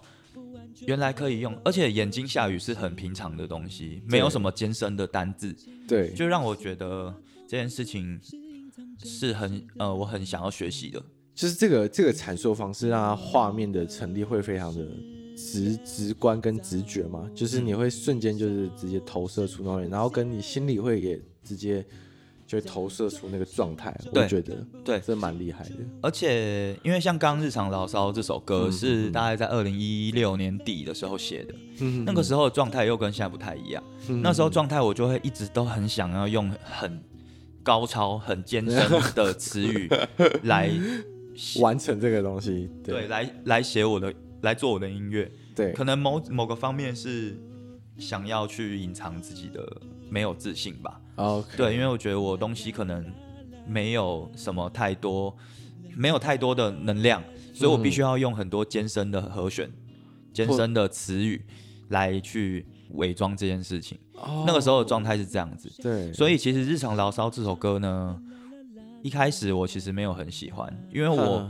[0.86, 5.54] 原来可以用，而且眼睛下雨是很平常的东西，没有什么艰深的单字，
[5.86, 7.14] 对，就让我觉得
[7.46, 8.18] 这件事情
[9.04, 11.02] 是很呃，我很想要学习的，
[11.34, 14.86] 就是这个这个阐述方式，让它画面的成立会非常的。
[15.36, 21.84] 直直观跟直觉嘛，就是你会瞬间就是直接投射出那种，然后跟你心里会也直接
[22.46, 23.96] 就投射出那个状态。
[24.12, 25.76] 我觉得对，这蛮厉害的。
[26.02, 33.82] 而且因为像刚刚日常牢骚这首歌是大概在二零一六年底的时候写的，嗯、那个时候的状态又跟现在不太一样。
[34.08, 37.02] 嗯、那时候状态我就会一直都很想要用很
[37.62, 39.88] 高超、很艰深的词语
[40.42, 40.70] 来
[41.60, 44.12] 完成这个东西，对，对来来写我的。
[44.42, 47.36] 来做我的音乐，对，可能某某个方面是
[47.96, 49.66] 想要去隐藏自己的
[50.10, 51.00] 没有自信吧。
[51.16, 51.56] Okay.
[51.56, 53.04] 对，因为我觉得我东西可能
[53.66, 55.36] 没有什么太多，
[55.96, 57.22] 没有太多的能量，
[57.54, 59.70] 所以我必须要用很多艰深的和弦、
[60.32, 61.44] 艰、嗯、深的词语
[61.90, 63.96] 来去伪装这件事情。
[64.14, 64.44] Oh.
[64.46, 66.12] 那个时候的状态是这样子，对。
[66.12, 68.20] 所以其实《日常牢骚》这首歌呢，
[69.02, 71.48] 一开始我其实没有很喜欢，因为我。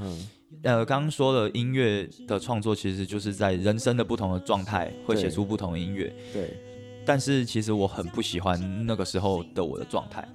[0.63, 6.15] 呃，刚刚说的音乐的创作，其实就是在人生的不同的状态会写出不同的音乐。
[6.33, 6.57] 对。
[7.05, 10.27] 但是其实我很不喜欢那个时候的我的状态，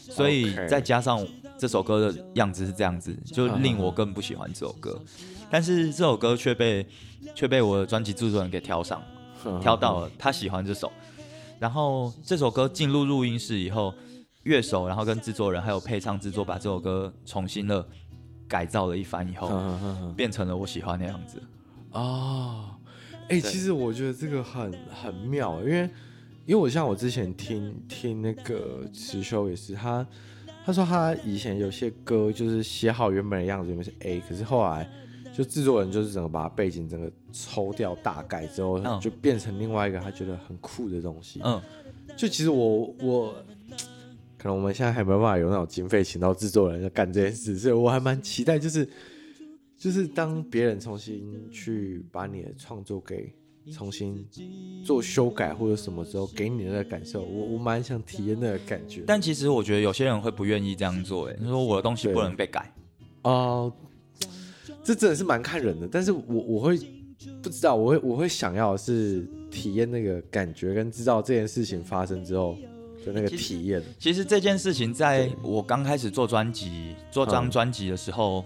[0.00, 1.22] 所以再加上
[1.58, 4.98] 这首歌的样子是这样子，就令我更不喜欢这首歌。
[5.50, 6.86] 但是这首歌却被
[7.34, 9.02] 却被我的专辑制作人给挑上，
[9.60, 10.90] 挑到了，他喜欢这首。
[11.58, 13.92] 然后这首歌进入录音室以后，
[14.44, 17.86] 乐手，然后跟制作人还有配唱制作，把这首歌重新了。
[18.48, 19.50] 改造了一番以后，
[20.16, 21.42] 变成了我喜欢的样子。
[21.92, 22.74] 哦，
[23.28, 25.82] 哎、欸，其实我觉得这个很很妙，因为
[26.44, 30.06] 因为我像我之前听听那个池修也是，他
[30.64, 34.88] 他说他以前有些歌就是写好原本的样子，原本是 A，可是后来
[35.34, 41.40] 就制作人就是整个把背景整个抽掉大改之后，就变成另外一个他觉得很酷的东西。
[41.44, 41.60] 嗯，
[42.16, 43.34] 就其实我我。
[44.46, 48.88] 可能我们现在还没办法有那种经费请到制作人来干这件事，所以我还蛮期待，就是
[49.76, 53.34] 就是当别人重新去把你的创作给
[53.72, 54.24] 重新
[54.84, 59.02] 做修改或者什么时候，给你的那个感受，我我蛮想体验那个感觉。
[59.04, 62.72] 但其实我觉得有些人会不愿意这样做，哎，你说我的东西不能被改
[63.22, 63.74] 哦、
[64.20, 64.28] 呃，
[64.84, 65.88] 这真的是蛮看人的。
[65.90, 66.78] 但是我我会
[67.42, 72.56] 不知道，我会我会想要的是体验那个感觉，跟知道这件事情发生之后。
[73.06, 78.44] 的那个体验，其实这件事情在我刚开始做专辑、做这张专辑的时候，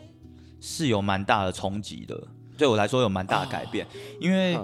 [0.61, 2.23] 是有蛮大的冲击的。
[2.59, 3.87] 对我来说有蛮大的改变，
[4.21, 4.59] 因为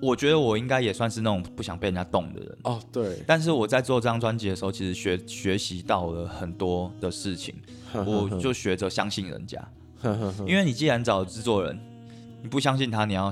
[0.00, 2.58] 我觉得我应该也算是那种不想被人家动的人。
[2.62, 3.22] 哦，对。
[3.26, 7.54] 但是我在做这张专辑的时候，其实学学习到了很多的事情，
[7.92, 9.62] 我就学着相信人家。
[10.46, 11.78] 因为你既然找制作人，
[12.42, 13.30] 你不相信他，你要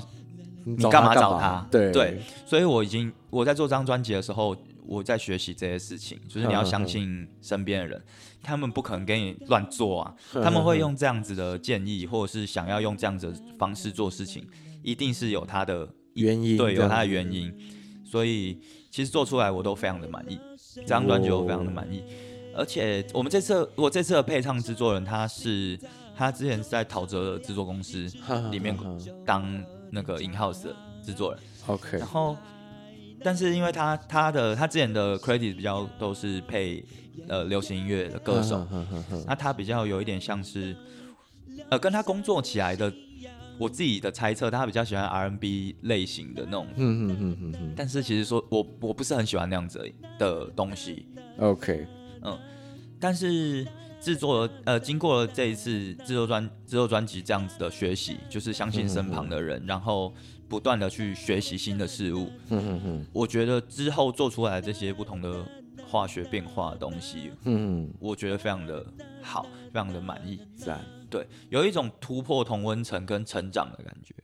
[0.64, 1.66] 你干嘛找他？
[1.70, 2.20] 对对。
[2.44, 4.54] 所以我已经我在做这张专辑的时候。
[4.86, 8.02] 我在学习这些事情，就是你要相信身边的人，
[8.42, 14.46] 他们不可能给你乱做啊，他们会用这样子的建议，或者是想要用这样子的方式做事情，
[14.82, 17.52] 一定是有他的原因，对，有他的原因。
[18.04, 18.60] 所以
[18.90, 20.38] 其实做出来我都非常的满意，
[20.74, 22.02] 这张专辑我非常的满意。
[22.54, 25.78] 而且我们这次我这次的配唱制作人，他是
[26.16, 28.06] 他之前是在陶喆的制作公司
[28.50, 28.76] 里面
[29.24, 32.36] 当那个 in house 的制作人，OK，然后。
[33.24, 36.84] 但是因为他他的他之前的 credit 比较都是配
[37.26, 38.66] 呃流行音乐的歌手，
[39.26, 40.76] 那他比较有一点像是
[41.70, 42.92] 呃跟他工作起来的，
[43.58, 46.66] 我自己的猜测，他比较喜欢 R&B 类型的那种，
[47.74, 51.06] 但是其实说我我不是很喜欢那样子的东西。
[51.38, 51.86] OK，
[52.22, 52.38] 嗯，
[53.00, 53.66] 但是
[54.00, 60.12] 制作呃，经过了这一次制作专制作专辑这样子的学习，就是相信身旁的人，嗯、然后
[60.54, 62.30] 不断的去学习新的事物。
[62.50, 65.44] 嗯嗯嗯，我觉得之后做出来的这些不同的
[65.84, 68.86] 化学变化的东西，嗯，我觉得非常的
[69.20, 70.38] 好，非常的满意。
[70.54, 70.80] 自然，
[71.10, 74.14] 对，有一种突破同温层跟成长的感觉。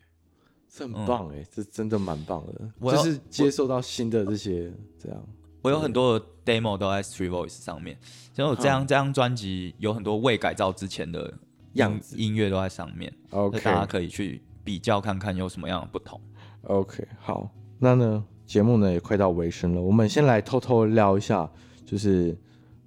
[0.68, 5.20] 这很棒哎、欸，嗯、这真的蛮棒的，我就是接受到新的这些这样。
[5.62, 7.98] 我有很多的 demo 都在 Three Voice 上面，
[8.32, 11.34] 就我这张、嗯、这张专辑有很多未改造之前的
[11.72, 12.16] 样子。
[12.16, 16.20] 音乐都在上面，OK，大家可以去比较看看有什么样的不同。
[16.62, 21.50] OK，好，那呢节目呢也快到尾声了，我们先来偷偷聊一下，
[21.84, 22.36] 就是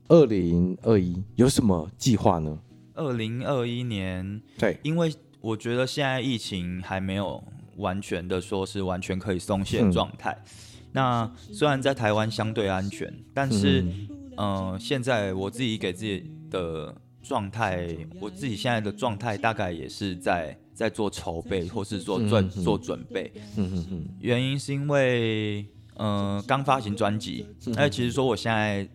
[0.07, 2.59] 二零二一有什么计划呢？
[2.93, 7.43] 二零二一年，对，因为我觉得现在疫情还没有。
[7.77, 10.31] 完全的说是完全可以松懈的状态。
[10.43, 10.51] 嗯、
[10.91, 17.87] 那虽然在台湾相对安全，但是，嗯、呃，现在我自己给自己的状态，
[18.19, 23.31] 我自己现在的状态大概也是在在做筹备，或是做准、嗯、做准备。
[23.57, 24.05] 嗯嗯嗯。
[24.19, 25.61] 原因是因为，
[25.95, 27.45] 嗯、呃，刚发行专辑，
[27.75, 28.87] 那，其实说我现在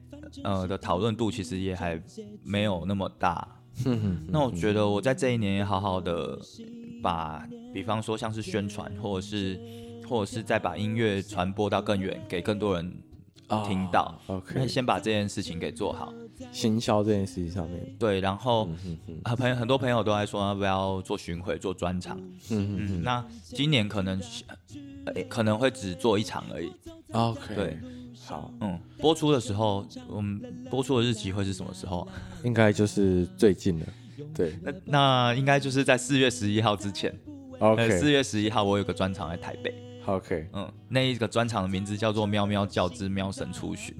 [0.45, 2.01] 呃的讨论度其实也还
[2.43, 3.61] 没有那么大。
[3.85, 4.27] 嗯嗯。
[4.29, 6.39] 那我觉得我在这一年也好好的。
[7.01, 9.57] 把，比方说像是宣传，或者是，
[10.09, 12.93] 或者是再把音乐传播到更远，给更多人
[13.67, 14.21] 听到。
[14.27, 16.13] Oh, OK，先把这件事情给做好，
[16.53, 17.97] 行销这件事情上面。
[17.99, 18.69] 对，然后
[19.25, 22.19] 很朋友很多朋友都在说要不要做巡回、做专场。
[22.51, 24.21] 嗯嗯，那今年可能
[25.29, 26.71] 可能会只做一场而已。
[27.13, 27.79] OK，对，
[28.27, 30.41] 好，嗯，播出的时候，我们
[30.71, 32.07] 播出的日期会是什么时候？
[32.45, 33.87] 应该就是最近的。
[34.35, 37.19] 对，那那应该就是在四月十一号之前。
[37.61, 39.75] OK，四月十一号我有个专场在台北。
[40.09, 43.95] OK，嗯，那一个专场的名字叫做《喵喵叫之喵神出巡》，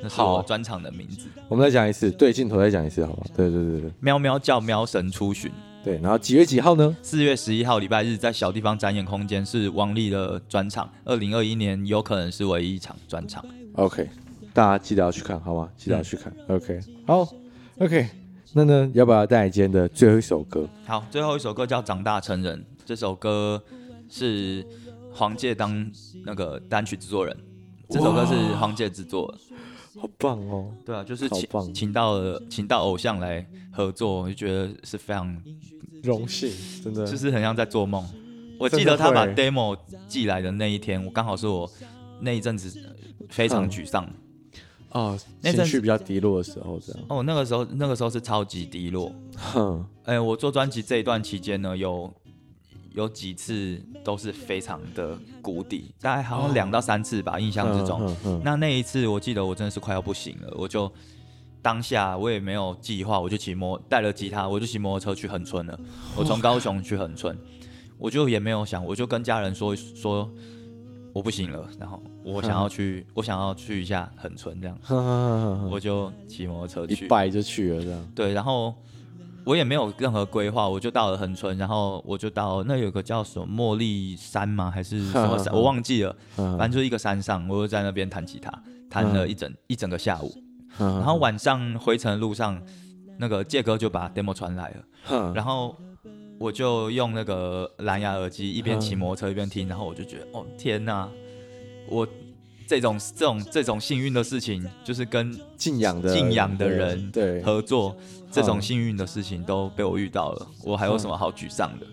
[0.00, 1.26] 那是我专场的名字。
[1.48, 3.26] 我们再讲一次，对镜头再讲一次，好不好？
[3.36, 5.50] 对对对对，喵喵叫喵神出巡。
[5.82, 6.96] 对，然后几月几号呢？
[7.02, 10.88] 四月十一号礼拜日，在小地方展演空间是王力的专场。
[11.04, 13.44] 二零二一年有可能是唯一一场专场。
[13.74, 14.08] OK，
[14.54, 15.68] 大家记得要去看，好吗？
[15.76, 16.32] 记得要去看。
[16.46, 17.28] 嗯、OK，好
[17.80, 18.08] ，OK。
[18.52, 20.68] 那呢，要不要带来今天的最后一首歌？
[20.86, 22.60] 好，最后一首歌叫《长大成人》。
[22.84, 23.60] 这首歌
[24.08, 24.64] 是
[25.20, 25.92] 黄玠当
[26.24, 27.36] 那个单曲制作人，
[27.90, 30.72] 这首歌是黄玠制作的，好棒哦！
[30.82, 35.38] 对啊，就是请请到了请到偶像来合作，我就觉得是非常
[36.02, 36.50] 荣幸，
[36.82, 38.02] 真的就是很像在做梦。
[38.58, 39.76] 我记得他把 demo
[40.08, 41.70] 寄来的那一天，我刚好是我
[42.20, 42.72] 那一阵子
[43.28, 44.08] 非常沮丧。
[44.92, 49.12] 哦，那情绪比较低落的时候，这样哦，那个时候那个时候是超级低落。
[49.36, 52.10] 哼，哎，我做专辑这一段期间呢，有
[52.92, 58.16] 有几次都是非常的谷底，大概好像两到三次吧，哦、印象之中。
[58.44, 60.92] 那那一次我记得我真的是快要不行了，我就
[61.62, 65.78] 当下我也没有计划，我就骑摩带了吉他，我就骑摩托车去恒春了。
[66.16, 67.36] 我从高雄去恒春，
[67.98, 70.30] 我就也没有想，我就跟家人说说。
[71.12, 74.78] 我不行了，然后我想要去，我想要去一下恒春这样，
[75.68, 78.12] 我就骑摩托车去，一拜就去了这样。
[78.14, 78.72] 对，然后
[79.50, 84.70] 我也没有任何规划，我就到了恒春，然后我就到那有个叫什么茉莉山吗？
[84.70, 85.50] 还是什么山？
[85.52, 88.52] 我忘记了，反正就是一个山上，我就在那边弹吉他，
[88.88, 90.32] 弹了一整一整个下午。
[90.78, 92.62] 然后晚上回程的路上，
[93.18, 94.72] 那个介哥就把 demo 传来
[95.08, 95.74] 了，然后。
[96.38, 101.06] 我就用那个蓝牙耳机一边骑摩托车一边听，然后我就觉得，哦天哪，
[101.86, 102.08] 我
[102.66, 107.94] 这种这种这种幸运的事情，就是跟敬仰的敬仰的人对合作，
[108.30, 111.86] 这种幸运的事情都被我遇到了，我还有什么好沮丧的？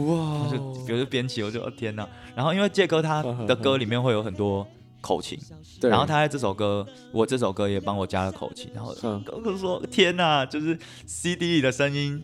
[0.00, 0.48] 哇！
[0.50, 2.08] 就比如编辑，我就天哪。
[2.34, 4.66] 然后因为杰哥他的歌里面会有很多
[5.00, 5.38] 口琴，
[5.82, 12.22] 然后他在这首歌，我这首歌也帮我加了口琴，然后哥哥说天哪，就是 CD 里的声音。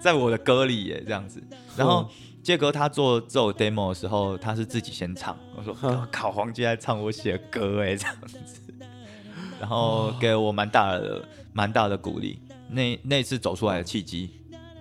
[0.00, 1.40] 在我的歌里耶，这样子。
[1.76, 2.10] 然后
[2.42, 5.38] 杰哥他做这首 demo 的时候，他是自己先唱。
[5.54, 5.72] 我说
[6.10, 8.36] ：“靠，黄杰在唱我写的歌哎，这样子。”
[9.60, 11.22] 然后给我蛮大的、
[11.52, 12.40] 蛮大的鼓励。
[12.72, 14.30] 那那次走出来的契机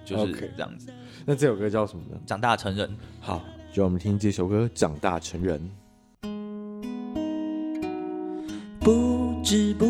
[0.03, 0.87] 就是这样子。
[0.87, 0.93] Okay.
[1.25, 2.19] 那这首歌叫什么呢？
[2.25, 2.97] 长大成人。
[3.19, 5.59] 好，就我们听这首歌《长大成人》。
[8.79, 9.85] 不知不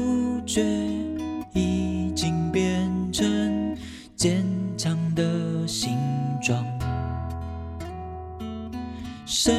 [0.46, 0.62] 觉
[1.54, 3.78] 已经变成
[4.16, 4.46] 坚
[4.78, 5.98] 强的形
[6.42, 6.66] 状，
[9.26, 9.56] 生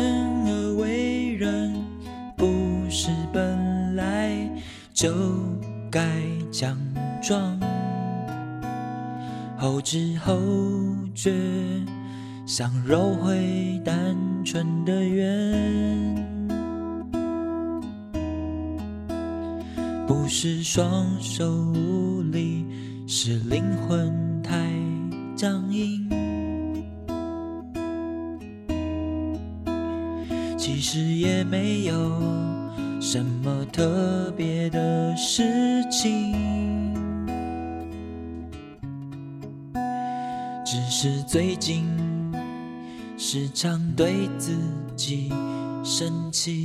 [0.46, 1.74] 而为人，
[2.36, 2.46] 不
[2.90, 4.50] 是本来
[4.92, 5.10] 就
[5.90, 6.20] 该
[6.52, 6.78] 强
[7.22, 7.58] 壮，
[9.62, 10.34] 后知后
[11.14, 11.30] 觉，
[12.44, 16.26] 想揉回单纯的圆，
[20.04, 22.66] 不是双手无力，
[23.06, 24.68] 是灵魂太
[25.36, 26.10] 僵硬。
[30.58, 31.94] 其实也没有
[33.00, 36.81] 什么特别的事情，
[41.04, 41.84] 是最近
[43.18, 44.56] 时常对自
[44.94, 45.32] 己
[45.82, 46.64] 生气。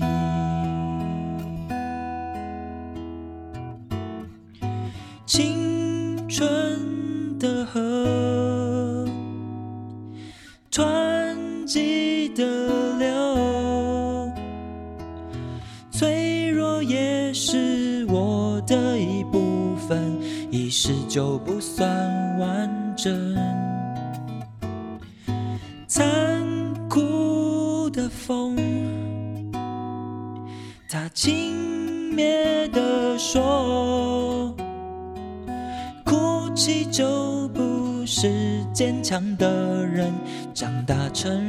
[41.17, 41.46] 长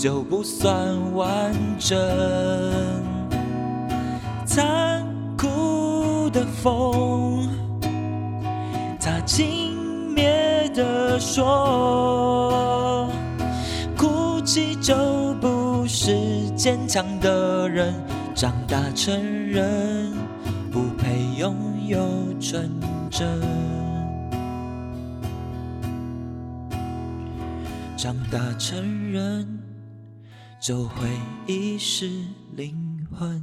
[0.00, 0.74] 就不算
[1.12, 1.94] 完整。
[4.46, 5.04] 残
[5.36, 7.46] 酷的风，
[8.98, 9.76] 它轻
[10.16, 13.10] 蔑地说。
[13.94, 14.94] 哭泣就
[15.38, 17.92] 不是坚强的人，
[18.34, 20.10] 长大成人
[20.72, 21.54] 不配拥
[21.86, 22.00] 有
[22.40, 22.70] 纯
[23.10, 23.38] 真。
[27.98, 29.46] 长大成人
[30.60, 31.08] 就会
[31.46, 32.06] 遗失
[32.54, 32.76] 灵
[33.18, 33.42] 魂，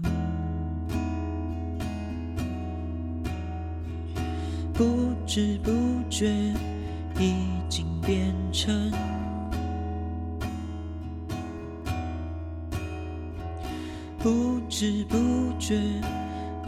[4.72, 5.72] 不知不
[6.12, 6.28] 觉
[7.20, 7.34] 已
[7.68, 8.92] 经变成。
[14.20, 15.18] 不知不
[15.58, 15.76] 觉，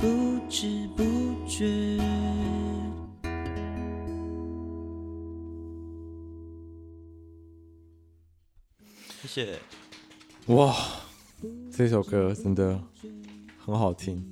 [0.02, 1.04] 不知不
[1.48, 2.00] 觉。
[9.22, 9.60] 谢谢。
[10.48, 10.76] 哇，
[11.72, 12.80] 这首歌真的
[13.64, 14.26] 很好听，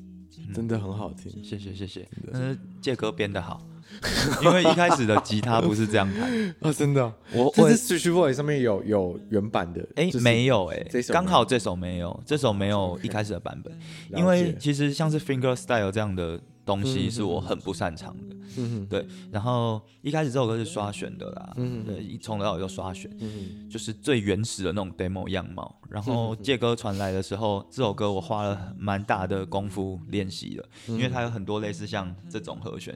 [0.54, 1.44] 真的很好听。
[1.44, 2.08] 谢谢谢谢。
[2.34, 3.62] 嗯，介哥编得好。
[4.44, 6.30] 因为一开始的吉他不是这样弹。
[6.60, 13.74] 啊， 真的，我我是 Switch Voice 上面有有原版的，哎，没有哎，刚好这首没有，这首没有一开始的版本，
[14.10, 16.38] 因为其实像是 Finger Style 这样的
[16.68, 32.96] 东西是我很不擅长的，嗯对，然后一开始这首歌是刷选的啦，嗯对，一从头到尾就刷选，嗯就是最原始的那种 demo 样貌，然后借歌传来的时候，这首歌我花了蛮大的功夫练习的，因为它有很多类似像这种和弦。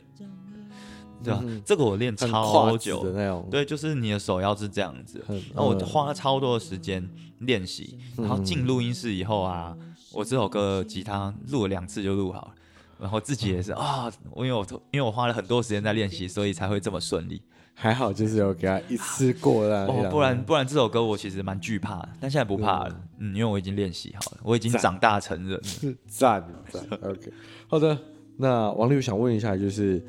[1.24, 7.08] 对吧、这个我练超久的那种，对，就是你的手要是这样子，很然后我花了超多的时间
[7.42, 9.78] 练习，嗯、然后进录音室以后啊，
[10.14, 12.56] 我这首歌吉他录了两次就录好了，
[13.02, 17.42] 然后自己也是啊，我、因为我因为我花了很多时间在练习，所以才会这么顺利。
[17.74, 25.62] 还好就是有给他一次过了，哦，不然不然这首歌我其实蛮惧怕的，但现在不怕了，嗯，嗯，因为我已经练习好了，我已经长大成人了。
[26.06, 27.34] 赞 赞，OK，
[27.68, 27.98] 好的，
[28.38, 30.02] 那王力我想问一下，就是。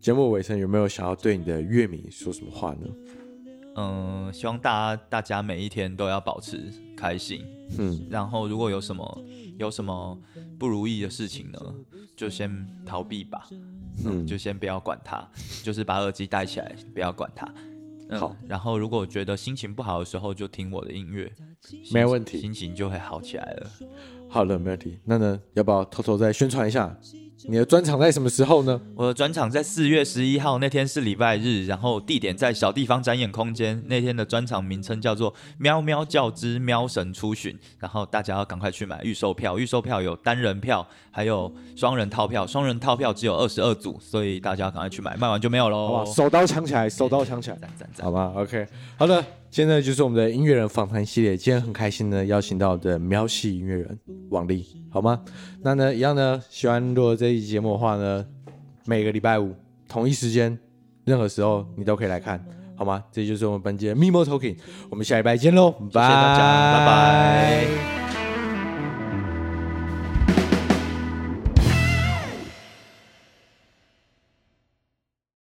[0.00, 2.80] 节目尾声有没有想要对你的乐迷说什么话呢？
[3.76, 7.42] 嗯，希望大家大家每一天都要保持开心。
[7.78, 9.24] 嗯，然后如果有什么
[9.58, 10.18] 有什么
[10.58, 11.60] 不如意的事情呢，
[12.16, 13.48] 就先逃避吧，
[14.04, 15.26] 嗯， 就先不要管它，
[15.62, 17.52] 就是把耳机戴起来，不要管它。
[18.10, 21.32] 嗯、好，然后如果觉得心情不好的时候，就听我的音乐，
[21.92, 23.70] 没问题，心情就会好起来了。
[24.28, 24.98] 好了，没问题。
[25.04, 26.94] 那呢，要不要偷偷再宣传一下？
[27.46, 28.80] 你的专场在什么时候呢？
[28.94, 33.82] 我的专场在四月十一号，那天是礼拜日，然后地点在小地方展演空间。
[33.86, 39.58] 那天的专场名称叫做《喵喵叫之喵神出巡》，然后大家要赶快去买预售票。
[39.58, 42.46] 预售票有单人票，还有双人套票。
[42.46, 45.88] 双人套票只有二十二组，所以大家要赶快去买，卖完就没有喽。
[45.88, 48.66] 好吧，手刀抢起来，手刀抢起来，赞赞赞，好吧，OK，
[48.96, 49.22] 好的。
[49.54, 53.96] 现在就是我们的音乐人访谈系列，今天很开心呢邀请到的喵系音乐人
[54.28, 55.22] 王力，好吗？
[55.62, 58.26] 那呢，一样呢，喜欢如果这一集节目的话呢，
[58.84, 59.54] 每个礼拜五
[59.88, 60.58] 同一时间，
[61.04, 62.44] 任何时候你都可以来看，
[62.74, 63.04] 好吗？
[63.12, 64.56] 这就是我们本期的 MIMO Talking，
[64.90, 66.00] 我们下礼拜见喽，拜
[66.84, 68.23] 拜。